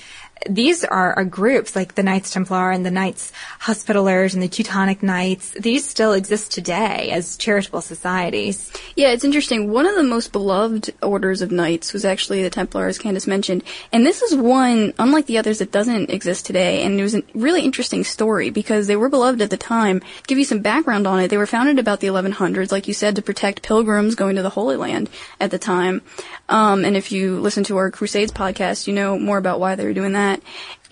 these 0.48 0.84
are, 0.84 1.14
are, 1.14 1.24
groups 1.24 1.74
like 1.74 1.94
the 1.94 2.02
Knights 2.02 2.30
Templar 2.30 2.70
and 2.70 2.84
the 2.84 2.90
Knights 2.90 3.32
Hospitallers 3.60 4.34
and 4.34 4.42
the 4.42 4.48
Teutonic 4.48 5.02
Knights. 5.02 5.50
These 5.52 5.84
still 5.86 6.12
exist 6.12 6.52
today 6.52 7.10
as 7.10 7.36
charitable 7.36 7.80
societies. 7.80 8.70
Yeah, 8.96 9.08
it's 9.12 9.24
interesting. 9.24 9.70
One 9.70 9.86
of 9.86 9.96
the 9.96 10.02
most 10.02 10.32
beloved 10.32 10.94
orders 11.02 11.40
of 11.42 11.50
knights 11.50 11.92
was 11.92 12.04
actually 12.04 12.42
the 12.42 12.50
Templar, 12.50 12.86
as 12.86 12.98
Candace 12.98 13.26
mentioned. 13.26 13.64
And 13.92 14.04
this 14.04 14.22
is 14.22 14.36
one, 14.36 14.92
unlike 14.98 15.26
the 15.26 15.38
others, 15.38 15.58
that 15.58 15.72
doesn't 15.72 16.10
exist 16.10 16.46
today. 16.46 16.82
And 16.82 17.00
it 17.00 17.02
was 17.02 17.14
a 17.14 17.22
really 17.34 17.62
interesting 17.62 18.04
story 18.04 18.50
because 18.50 18.86
they 18.86 18.96
were 18.96 19.08
beloved 19.08 19.40
at 19.40 19.50
the 19.50 19.56
time. 19.56 20.02
Give 20.26 20.38
you 20.38 20.44
some 20.44 20.60
background 20.60 21.06
on 21.06 21.20
it, 21.20 21.28
they 21.28 21.38
were 21.38 21.46
founded 21.46 21.78
about 21.78 22.00
the 22.00 22.08
1100s, 22.08 22.70
like 22.70 22.88
you 22.88 22.94
said, 22.94 23.16
to 23.16 23.22
protect 23.22 23.62
pilgrims 23.62 24.14
going 24.14 24.36
to 24.36 24.42
the 24.42 24.50
Holy 24.50 24.76
Land 24.76 25.08
at 25.40 25.50
the 25.50 25.58
time. 25.58 26.02
Um, 26.48 26.84
and 26.84 26.96
if 26.96 27.10
you 27.10 27.40
listen 27.40 27.64
to 27.64 27.76
our 27.78 27.90
Crusades 27.90 28.32
podcast, 28.32 28.86
you 28.86 28.92
know 28.92 29.18
more 29.18 29.38
about 29.38 29.60
why 29.60 29.74
they 29.74 29.84
were 29.84 29.94
doing 29.94 30.12
that. 30.12 30.25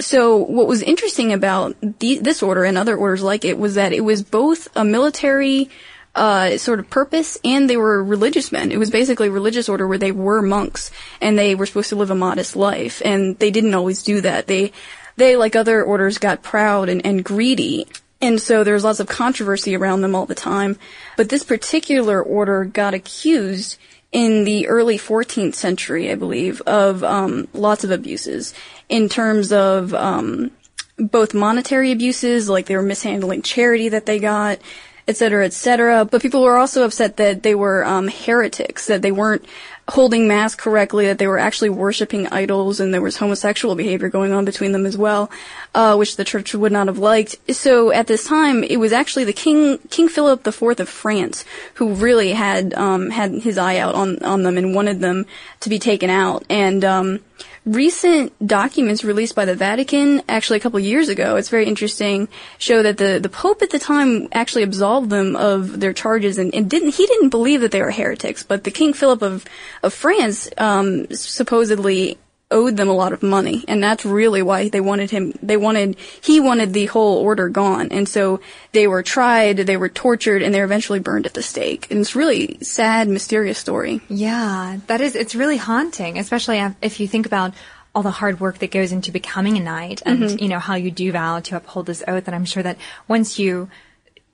So 0.01 0.37
what 0.37 0.67
was 0.67 0.83
interesting 0.83 1.33
about 1.33 1.77
the, 2.01 2.19
this 2.19 2.43
order 2.43 2.65
and 2.65 2.77
other 2.77 2.97
orders 2.97 3.23
like 3.23 3.45
it 3.45 3.59
was 3.59 3.75
that 3.75 3.93
it 3.93 4.01
was 4.01 4.23
both 4.23 4.69
a 4.75 4.85
military 4.85 5.71
uh, 6.15 6.57
sort 6.59 6.79
of 6.79 6.89
purpose, 6.91 7.39
and 7.45 7.69
they 7.69 7.77
were 7.77 8.03
religious 8.03 8.53
men. 8.53 8.71
It 8.71 8.79
was 8.79 8.91
basically 8.91 9.29
a 9.29 9.33
religious 9.33 9.69
order 9.69 9.87
where 9.87 9.99
they 9.99 10.13
were 10.13 10.43
monks, 10.43 10.91
and 11.21 11.39
they 11.39 11.55
were 11.55 11.67
supposed 11.67 11.89
to 11.91 11.97
live 11.97 12.11
a 12.11 12.15
modest 12.15 12.55
life, 12.57 13.03
and 13.05 13.39
they 13.39 13.51
didn't 13.51 13.75
always 13.75 14.03
do 14.03 14.21
that. 14.21 14.47
They, 14.47 14.73
they 15.17 15.37
like 15.37 15.57
other 15.57 15.83
orders, 15.83 16.19
got 16.19 16.43
proud 16.43 16.89
and, 16.89 17.05
and 17.05 17.25
greedy, 17.25 17.87
and 18.21 18.41
so 18.41 18.65
there's 18.65 18.85
lots 18.85 19.01
of 19.01 19.09
controversy 19.09 19.77
around 19.77 20.01
them 20.01 20.15
all 20.15 20.27
the 20.27 20.35
time. 20.35 20.79
But 21.17 21.29
this 21.29 21.45
particular 21.45 22.23
order 22.23 22.65
got 22.65 22.95
accused 22.95 23.77
in 24.15 24.45
the 24.45 24.69
early 24.69 24.97
14th 24.97 25.57
century, 25.57 26.11
I 26.11 26.15
believe, 26.15 26.61
of 26.63 27.03
um, 27.03 27.49
lots 27.53 27.83
of 27.83 27.91
abuses 27.91 28.55
in 28.89 29.09
terms 29.09 29.53
of 29.53 29.93
um, 29.93 30.53
both 30.97 31.35
monetary 31.35 31.91
abuses, 31.91 32.49
like 32.49 32.67
they 32.67 32.77
were 32.77 32.83
mishandling 32.83 33.43
charity 33.43 33.89
that 33.89 34.07
they 34.07 34.21
got, 34.21 34.61
et 35.09 35.17
cetera, 35.17 35.45
et 35.45 35.53
cetera. 35.53 36.05
But 36.05 36.23
people 36.23 36.45
were 36.45 36.57
also 36.57 36.85
upset 36.85 37.17
that 37.17 37.43
they 37.43 37.57
were 37.57 37.85
um, 37.85 38.07
heretics, 38.07 38.87
that 38.87 39.03
they 39.03 39.11
weren't 39.11 39.45
holding 39.89 40.27
mass 40.27 40.55
correctly, 40.55 41.07
that 41.07 41.19
they 41.19 41.27
were 41.27 41.39
actually 41.39 41.71
worshiping 41.71 42.27
idols, 42.29 42.81
and 42.81 42.93
there 42.93 43.03
was 43.03 43.19
homosexual 43.19 43.75
behavior 43.75 44.09
going 44.09 44.33
on 44.33 44.45
between 44.45 44.73
them 44.73 44.87
as 44.87 44.97
well, 44.97 45.31
uh, 45.75 45.95
which 45.97 46.17
the 46.17 46.25
church 46.25 46.55
would 46.55 46.73
not 46.73 46.87
have 46.87 46.99
liked. 46.99 47.37
So 47.55 47.93
at 47.93 48.07
this 48.07 48.25
time, 48.25 48.65
it 48.65 48.79
was 48.79 48.93
actually 48.93 49.25
the 49.25 49.33
King 49.33 49.79
King 49.91 50.09
Philip 50.09 50.47
IV 50.47 50.81
of 50.81 50.89
France 50.89 51.45
who 51.75 51.95
really 51.95 52.33
had 52.33 52.73
um, 52.75 53.11
had 53.11 53.33
his 53.33 53.59
eye 53.59 53.79
out 53.79 53.95
on 53.95 54.23
on 54.23 54.43
them 54.43 54.57
and 54.57 54.75
wanted 54.75 55.01
them 55.01 55.27
to 55.61 55.69
be 55.69 55.79
taken 55.79 56.11
out, 56.11 56.45
and 56.49 56.85
um, 56.85 57.21
recent 57.67 58.33
documents 58.47 59.05
released 59.05 59.35
by 59.35 59.45
the 59.45 59.55
Vatican, 59.55 60.23
actually 60.29 60.59
a 60.59 60.61
couple 60.61 60.79
years 60.81 61.09
ago, 61.09 61.37
it's 61.37 61.49
very 61.49 61.67
interesting, 61.67 62.29
show 62.59 62.83
that 62.83 62.99
the, 62.99 63.19
the 63.21 63.29
Pope 63.29 63.63
at 63.63 63.71
the 63.71 63.79
time 63.79 64.29
actually 64.33 64.63
absolved 64.63 65.11
them 65.11 65.37
of 65.37 65.81
their 65.81 65.93
charges 65.93 66.39
and, 66.39 66.55
and 66.55 66.69
didn't, 66.69 66.95
he 66.95 67.07
didn't 67.07 67.31
believe 67.31 67.61
that 67.63 67.71
they 67.71 67.81
were 67.81 67.91
heretics, 67.91 68.43
but 68.43 68.65
the 68.65 68.71
King 68.71 68.93
Philip 68.93 69.23
of, 69.23 69.45
of 69.83 69.93
France, 69.95 70.49
um, 70.59 71.07
supposedly 71.11 72.19
owed 72.51 72.77
them 72.77 72.89
a 72.89 72.95
lot 72.95 73.13
of 73.13 73.23
money, 73.23 73.65
and 73.67 73.83
that's 73.83 74.05
really 74.05 74.43
why 74.43 74.69
they 74.69 74.81
wanted 74.81 75.11
him. 75.11 75.33
They 75.43 75.57
wanted 75.57 75.97
he 76.23 76.41
wanted 76.41 76.73
the 76.73 76.87
whole 76.87 77.19
order 77.19 77.49
gone, 77.49 77.89
and 77.91 78.09
so 78.09 78.41
they 78.73 78.87
were 78.87 79.03
tried, 79.03 79.57
they 79.59 79.77
were 79.77 79.89
tortured, 79.89 80.43
and 80.43 80.55
they 80.55 80.61
were 80.61 80.65
eventually 80.65 81.01
burned 81.01 81.27
at 81.27 81.35
the 81.35 81.43
stake. 81.43 81.91
And 81.91 82.01
it's 82.01 82.15
really 82.15 82.59
sad, 82.61 83.09
mysterious 83.09 83.59
story. 83.59 84.01
Yeah, 84.09 84.79
that 84.87 85.01
is. 85.01 85.17
It's 85.17 85.35
really 85.35 85.57
haunting, 85.57 86.19
especially 86.19 86.63
if 86.83 87.01
you 87.01 87.09
think 87.09 87.27
about 87.27 87.55
all 87.95 88.03
the 88.03 88.11
hard 88.11 88.41
work 88.41 88.59
that 88.59 88.73
goes 88.73 88.93
into 88.93 89.13
becoming 89.13 89.57
a 89.57 89.61
knight, 89.61 90.03
and 90.05 90.21
mm-hmm. 90.21 90.43
you 90.43 90.49
know 90.49 90.59
how 90.59 90.75
you 90.75 90.91
do 90.91 91.13
vow 91.13 91.41
to 91.41 91.57
uphold 91.57 91.87
this 91.87 92.03
oath. 92.07 92.27
And 92.27 92.35
I'm 92.35 92.45
sure 92.45 92.63
that 92.63 92.79
once 93.09 93.39
you 93.39 93.69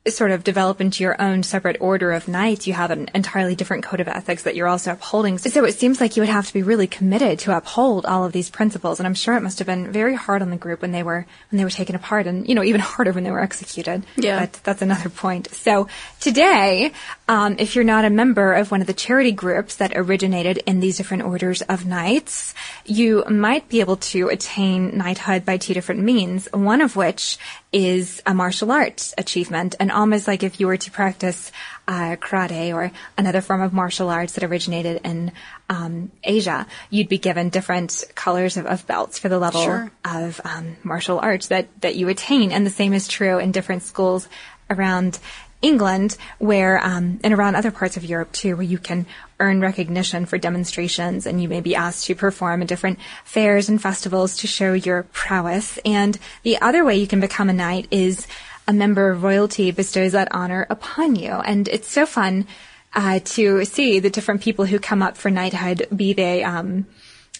sort 0.09 0.31
of 0.31 0.43
develop 0.43 0.81
into 0.81 1.03
your 1.03 1.21
own 1.21 1.43
separate 1.43 1.77
order 1.79 2.13
of 2.13 2.27
knights, 2.27 2.67
you 2.67 2.73
have 2.73 2.91
an 2.91 3.11
entirely 3.15 3.55
different 3.55 3.85
code 3.85 4.01
of 4.01 4.09
ethics 4.09 4.45
that 4.45 4.55
you're 4.55 4.67
also 4.67 4.93
upholding. 4.93 5.37
So 5.37 5.65
it 5.67 5.75
seems 5.75 6.01
like 6.01 6.17
you 6.17 6.23
would 6.23 6.31
have 6.31 6.47
to 6.47 6.55
be 6.55 6.63
really 6.63 6.87
committed 6.87 7.39
to 7.41 7.55
uphold 7.55 8.07
all 8.07 8.25
of 8.25 8.33
these 8.33 8.49
principles. 8.49 8.99
And 8.99 9.07
I'm 9.07 9.15
sure 9.15 9.37
it 9.37 9.43
must 9.43 9.59
have 9.59 9.67
been 9.67 9.93
very 9.93 10.15
hard 10.15 10.41
on 10.41 10.49
the 10.49 10.57
group 10.57 10.81
when 10.81 10.93
they 10.93 11.03
were 11.03 11.27
when 11.51 11.59
they 11.59 11.65
were 11.65 11.71
taken 11.71 11.95
apart, 11.95 12.27
and 12.27 12.49
you 12.49 12.55
know 12.55 12.65
even 12.65 12.81
harder 12.91 13.13
when 13.13 13.25
they 13.25 13.31
were 13.31 13.43
executed. 13.43 14.05
Yeah, 14.17 14.41
but 14.41 14.55
that's 14.65 14.81
another 14.81 15.11
point. 15.11 15.51
So 15.53 15.89
today, 16.19 16.93
um, 17.29 17.57
if 17.59 17.75
you're 17.75 17.85
not 17.85 18.07
a 18.07 18.11
member 18.11 18.55
of 18.55 18.71
one 18.71 18.81
of 18.81 18.87
the 18.87 18.95
charity 18.95 19.33
groups 19.33 19.77
that 19.77 19.93
originated 19.95 20.59
in 20.67 20.81
these 20.81 20.97
different 20.97 21.25
orders 21.25 21.61
of 21.63 21.85
knights, 21.85 22.55
you 22.87 23.23
might 23.29 23.69
be 23.69 23.81
able 23.81 23.97
to 23.97 24.29
attain 24.29 24.97
knighthood 24.97 25.45
by 25.45 25.59
two 25.59 25.75
different 25.75 26.01
means. 26.01 26.49
One 26.53 26.81
of 26.81 26.97
which 26.97 27.39
is 27.73 28.21
a 28.27 28.35
martial 28.35 28.73
arts 28.73 29.15
achievement, 29.17 29.77
and 29.79 29.93
almost 29.93 30.27
like 30.27 30.43
if 30.43 30.59
you 30.59 30.67
were 30.67 30.77
to 30.77 30.91
practice 30.91 31.53
uh, 31.87 32.17
karate 32.17 32.75
or 32.75 32.91
another 33.17 33.41
form 33.41 33.63
of 33.63 33.73
martial 33.73 34.09
arts 34.09 34.33
that 34.35 34.45
originated 34.45 35.01
in 35.05 35.33
um, 35.69 36.11
Asia, 36.25 36.67
you'd 36.91 37.09
be 37.09 37.19
given 37.19 37.49
different 37.49 38.05
colors 38.15 38.57
of, 38.57 38.67
of 38.67 38.87
belts 38.87 39.19
for 39.19 39.29
the 39.29 39.39
level 39.39 39.63
sure. 39.63 39.93
of 40.05 40.41
um, 40.45 40.77
martial 40.83 41.19
arts 41.21 41.49
that 41.49 41.69
that 41.81 41.95
you 41.95 42.09
attain, 42.09 42.51
and 42.53 42.67
the 42.67 42.71
same 42.71 42.93
is 42.93 43.07
true 43.07 43.39
in 43.39 43.53
different 43.53 43.83
schools 43.83 44.29
around 44.69 45.19
England, 45.63 46.17
where 46.39 46.85
um, 46.85 47.21
and 47.23 47.35
around 47.35 47.55
other 47.55 47.71
parts 47.71 47.97
of 47.97 48.05
Europe 48.05 48.33
too, 48.33 48.57
where 48.57 48.65
you 48.65 48.79
can 48.79 49.07
earn 49.39 49.61
recognition 49.61 50.27
for 50.27 50.39
demonstrations, 50.39 51.27
and 51.27 51.43
you 51.43 51.49
may 51.49 51.61
be 51.61 51.75
asked 51.75 52.07
to 52.07 52.15
perform 52.15 52.63
at 52.63 52.69
different 52.69 52.99
fairs 53.25 53.69
and 53.69 53.81
festivals 53.81 54.39
to 54.39 54.47
show 54.47 54.73
your 54.73 55.05
prowess. 55.13 55.79
And 55.85 56.19
the 56.43 56.61
other 56.61 56.85
way 56.85 56.97
you 56.97 57.07
can 57.07 57.21
become 57.21 57.51
a 57.51 57.55
knight 57.55 57.89
is 57.91 58.27
a 58.67 58.73
member 58.73 59.11
of 59.11 59.23
royalty 59.23 59.71
bestows 59.71 60.13
that 60.13 60.29
honor 60.33 60.67
upon 60.71 61.17
you, 61.17 61.31
and 61.31 61.69
it's 61.69 61.91
so 61.91 62.07
fun 62.07 62.47
uh, 62.95 63.21
to 63.25 63.65
see 63.65 64.01
the 64.01 64.11
different 64.11 64.41
people 64.41 64.65
who 64.65 64.79
come 64.79 65.03
up 65.03 65.17
for 65.17 65.31
knighthood, 65.31 65.87
be 65.95 66.13
they 66.13 66.43
um, 66.43 66.87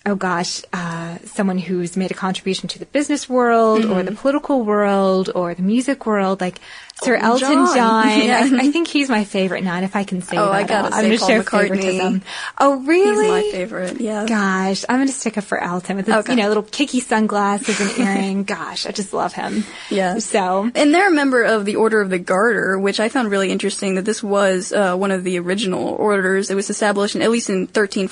oh 0.07 0.15
gosh, 0.15 0.63
uh, 0.73 1.19
someone 1.25 1.59
who's 1.59 1.97
made 1.97 2.11
a 2.11 2.15
contribution 2.15 2.69
to 2.69 2.79
the 2.79 2.87
business 2.87 3.29
world 3.29 3.83
mm-hmm. 3.83 3.93
or 3.93 4.03
the 4.03 4.13
political 4.13 4.65
world 4.65 5.31
or 5.35 5.55
the 5.55 5.63
music 5.63 6.07
world, 6.07 6.41
like 6.41 6.59
Sir 7.03 7.17
Elton 7.17 7.49
John. 7.67 7.75
John. 7.77 8.21
Yeah. 8.21 8.41
I, 8.53 8.67
I 8.67 8.71
think 8.71 8.87
he's 8.89 9.09
my 9.09 9.25
favorite 9.25 9.65
knight, 9.65 9.85
if 9.85 9.97
I 9.97 10.05
can 10.05 10.21
say 10.23 10.37
Oh, 10.37 10.47
that. 10.47 10.53
I 10.53 10.63
gotta 10.65 10.95
I'm 10.95 11.03
say 11.03 11.09
gonna 11.09 11.19
Paul 11.19 11.29
show 11.29 11.43
McCartney. 11.43 11.69
favoritism. 11.69 12.23
Oh, 12.59 12.77
really? 12.81 13.25
He's 13.43 13.53
my 13.53 13.59
favorite. 13.59 14.01
Yeah. 14.01 14.27
Gosh, 14.27 14.85
I'm 14.89 14.99
gonna 15.01 15.09
stick 15.13 15.39
up 15.39 15.45
for 15.45 15.59
Elton 15.59 15.97
with 15.97 16.07
his, 16.07 16.15
Okay. 16.17 16.33
you 16.33 16.43
know, 16.43 16.49
little 16.49 16.63
kicky 16.63 17.01
sunglasses 17.01 17.81
and 17.81 17.99
earring. 17.99 18.45
Gosh, 18.51 18.87
I 18.87 18.93
just 18.93 19.13
love 19.13 19.33
him. 19.33 19.65
Yeah. 19.91 20.19
So, 20.19 20.71
And 20.75 20.95
they're 20.95 21.09
a 21.09 21.13
member 21.13 21.43
of 21.43 21.65
the 21.65 21.77
Order 21.77 22.01
of 22.01 22.11
the 22.11 22.19
Garter, 22.19 22.79
which 22.79 23.01
I 23.01 23.09
found 23.09 23.31
really 23.31 23.51
interesting 23.51 23.95
that 23.95 24.05
this 24.05 24.23
was 24.23 24.73
uh, 24.73 24.95
one 24.97 25.11
of 25.11 25.25
the 25.25 25.39
original 25.39 25.89
orders. 25.95 26.51
It 26.51 26.55
was 26.55 26.69
established 26.71 27.17
in, 27.17 27.23
at 27.23 27.31
least 27.31 27.49
in 27.49 27.61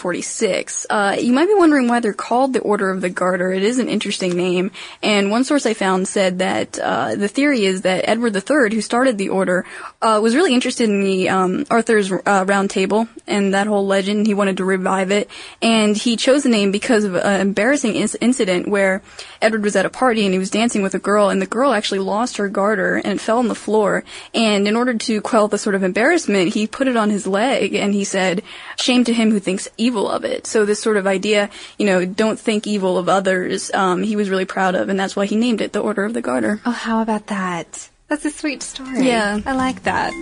1346. 0.02 0.86
Uh, 0.88 1.16
you 1.20 1.32
might 1.32 1.46
be 1.46 1.54
wondering 1.54 1.88
why 1.88 2.00
they're 2.00 2.12
called 2.12 2.52
the 2.52 2.60
Order 2.60 2.90
of 2.90 3.00
the 3.00 3.10
Garter. 3.10 3.52
It 3.52 3.62
is 3.62 3.78
an 3.78 3.88
interesting 3.88 4.36
name. 4.36 4.70
And 5.02 5.30
one 5.30 5.44
source 5.44 5.66
I 5.66 5.74
found 5.74 6.08
said 6.08 6.38
that 6.38 6.78
uh, 6.78 7.14
the 7.16 7.28
theory 7.28 7.64
is 7.64 7.82
that 7.82 8.08
Edward 8.08 8.34
III, 8.36 8.77
who 8.78 8.82
started 8.82 9.18
the 9.18 9.30
order, 9.30 9.66
uh, 10.00 10.20
was 10.22 10.36
really 10.36 10.54
interested 10.54 10.88
in 10.88 11.02
the 11.02 11.28
um, 11.28 11.64
Arthur's 11.68 12.12
uh, 12.12 12.44
Round 12.46 12.70
Table 12.70 13.08
and 13.26 13.52
that 13.54 13.66
whole 13.66 13.84
legend. 13.84 14.28
He 14.28 14.34
wanted 14.34 14.58
to 14.58 14.64
revive 14.64 15.10
it. 15.10 15.28
And 15.60 15.96
he 15.96 16.16
chose 16.16 16.44
the 16.44 16.48
name 16.48 16.70
because 16.70 17.02
of 17.02 17.16
an 17.16 17.40
embarrassing 17.40 17.94
inc- 17.94 18.14
incident 18.20 18.68
where 18.68 19.02
Edward 19.42 19.64
was 19.64 19.74
at 19.74 19.84
a 19.84 19.90
party 19.90 20.24
and 20.24 20.32
he 20.32 20.38
was 20.38 20.48
dancing 20.48 20.80
with 20.80 20.94
a 20.94 21.00
girl 21.00 21.28
and 21.28 21.42
the 21.42 21.46
girl 21.46 21.72
actually 21.72 21.98
lost 21.98 22.36
her 22.36 22.48
garter 22.48 22.98
and 22.98 23.20
fell 23.20 23.38
on 23.38 23.48
the 23.48 23.56
floor. 23.56 24.04
And 24.32 24.68
in 24.68 24.76
order 24.76 24.94
to 24.94 25.20
quell 25.20 25.48
the 25.48 25.58
sort 25.58 25.74
of 25.74 25.82
embarrassment, 25.82 26.54
he 26.54 26.68
put 26.68 26.86
it 26.86 26.96
on 26.96 27.10
his 27.10 27.26
leg 27.26 27.74
and 27.74 27.92
he 27.92 28.04
said, 28.04 28.44
shame 28.76 29.02
to 29.04 29.12
him 29.12 29.32
who 29.32 29.40
thinks 29.40 29.68
evil 29.76 30.08
of 30.08 30.24
it. 30.24 30.46
So 30.46 30.64
this 30.64 30.80
sort 30.80 30.96
of 30.96 31.08
idea, 31.08 31.50
you 31.78 31.86
know, 31.86 32.04
don't 32.04 32.38
think 32.38 32.68
evil 32.68 32.96
of 32.96 33.08
others, 33.08 33.74
um, 33.74 34.04
he 34.04 34.14
was 34.14 34.30
really 34.30 34.44
proud 34.44 34.76
of 34.76 34.88
and 34.88 35.00
that's 35.00 35.16
why 35.16 35.26
he 35.26 35.34
named 35.34 35.60
it 35.60 35.72
the 35.72 35.80
Order 35.80 36.04
of 36.04 36.14
the 36.14 36.22
Garter. 36.22 36.60
oh, 36.64 36.70
how 36.70 37.02
about 37.02 37.26
that? 37.26 37.90
That's 38.08 38.24
a 38.24 38.30
sweet 38.30 38.62
story. 38.62 39.06
Yeah. 39.06 39.40
I 39.44 39.52
like 39.52 39.82
that. 39.82 40.14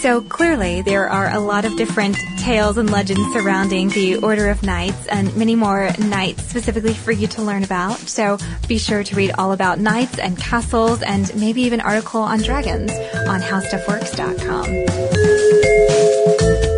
So 0.00 0.22
clearly, 0.22 0.80
there 0.82 1.08
are 1.08 1.30
a 1.30 1.38
lot 1.38 1.64
of 1.66 1.76
different 1.76 2.16
tales 2.38 2.78
and 2.78 2.90
legends 2.90 3.20
surrounding 3.34 3.90
the 3.90 4.16
Order 4.16 4.48
of 4.48 4.62
Knights 4.62 5.06
and 5.06 5.36
many 5.36 5.54
more 5.54 5.90
knights 5.98 6.44
specifically 6.44 6.94
for 6.94 7.12
you 7.12 7.26
to 7.28 7.42
learn 7.42 7.62
about. 7.62 7.98
So 7.98 8.38
be 8.68 8.78
sure 8.78 9.04
to 9.04 9.14
read 9.14 9.32
all 9.38 9.52
about 9.52 9.78
knights 9.78 10.18
and 10.18 10.36
castles 10.38 11.02
and 11.02 11.30
maybe 11.36 11.60
even 11.62 11.80
article 11.80 12.22
on 12.22 12.40
dragons 12.40 12.90
on 13.28 13.40
howstuffworks.com. 13.42 14.64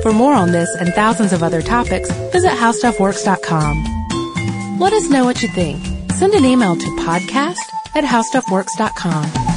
For 0.03 0.12
more 0.12 0.35
on 0.35 0.51
this 0.53 0.75
and 0.77 0.92
thousands 0.92 1.33
of 1.33 1.42
other 1.42 1.62
topics, 1.62 2.11
visit 2.33 2.51
howstuffworks.com. 2.51 4.79
Let 4.81 4.92
us 4.92 5.09
know 5.09 5.25
what 5.25 5.40
you 5.40 5.49
think. 5.49 5.83
Send 6.12 6.35
an 6.35 6.44
email 6.44 6.77
to 6.77 6.87
podcast 6.97 7.57
at 7.94 8.05
howstuffworks.com. 8.05 9.48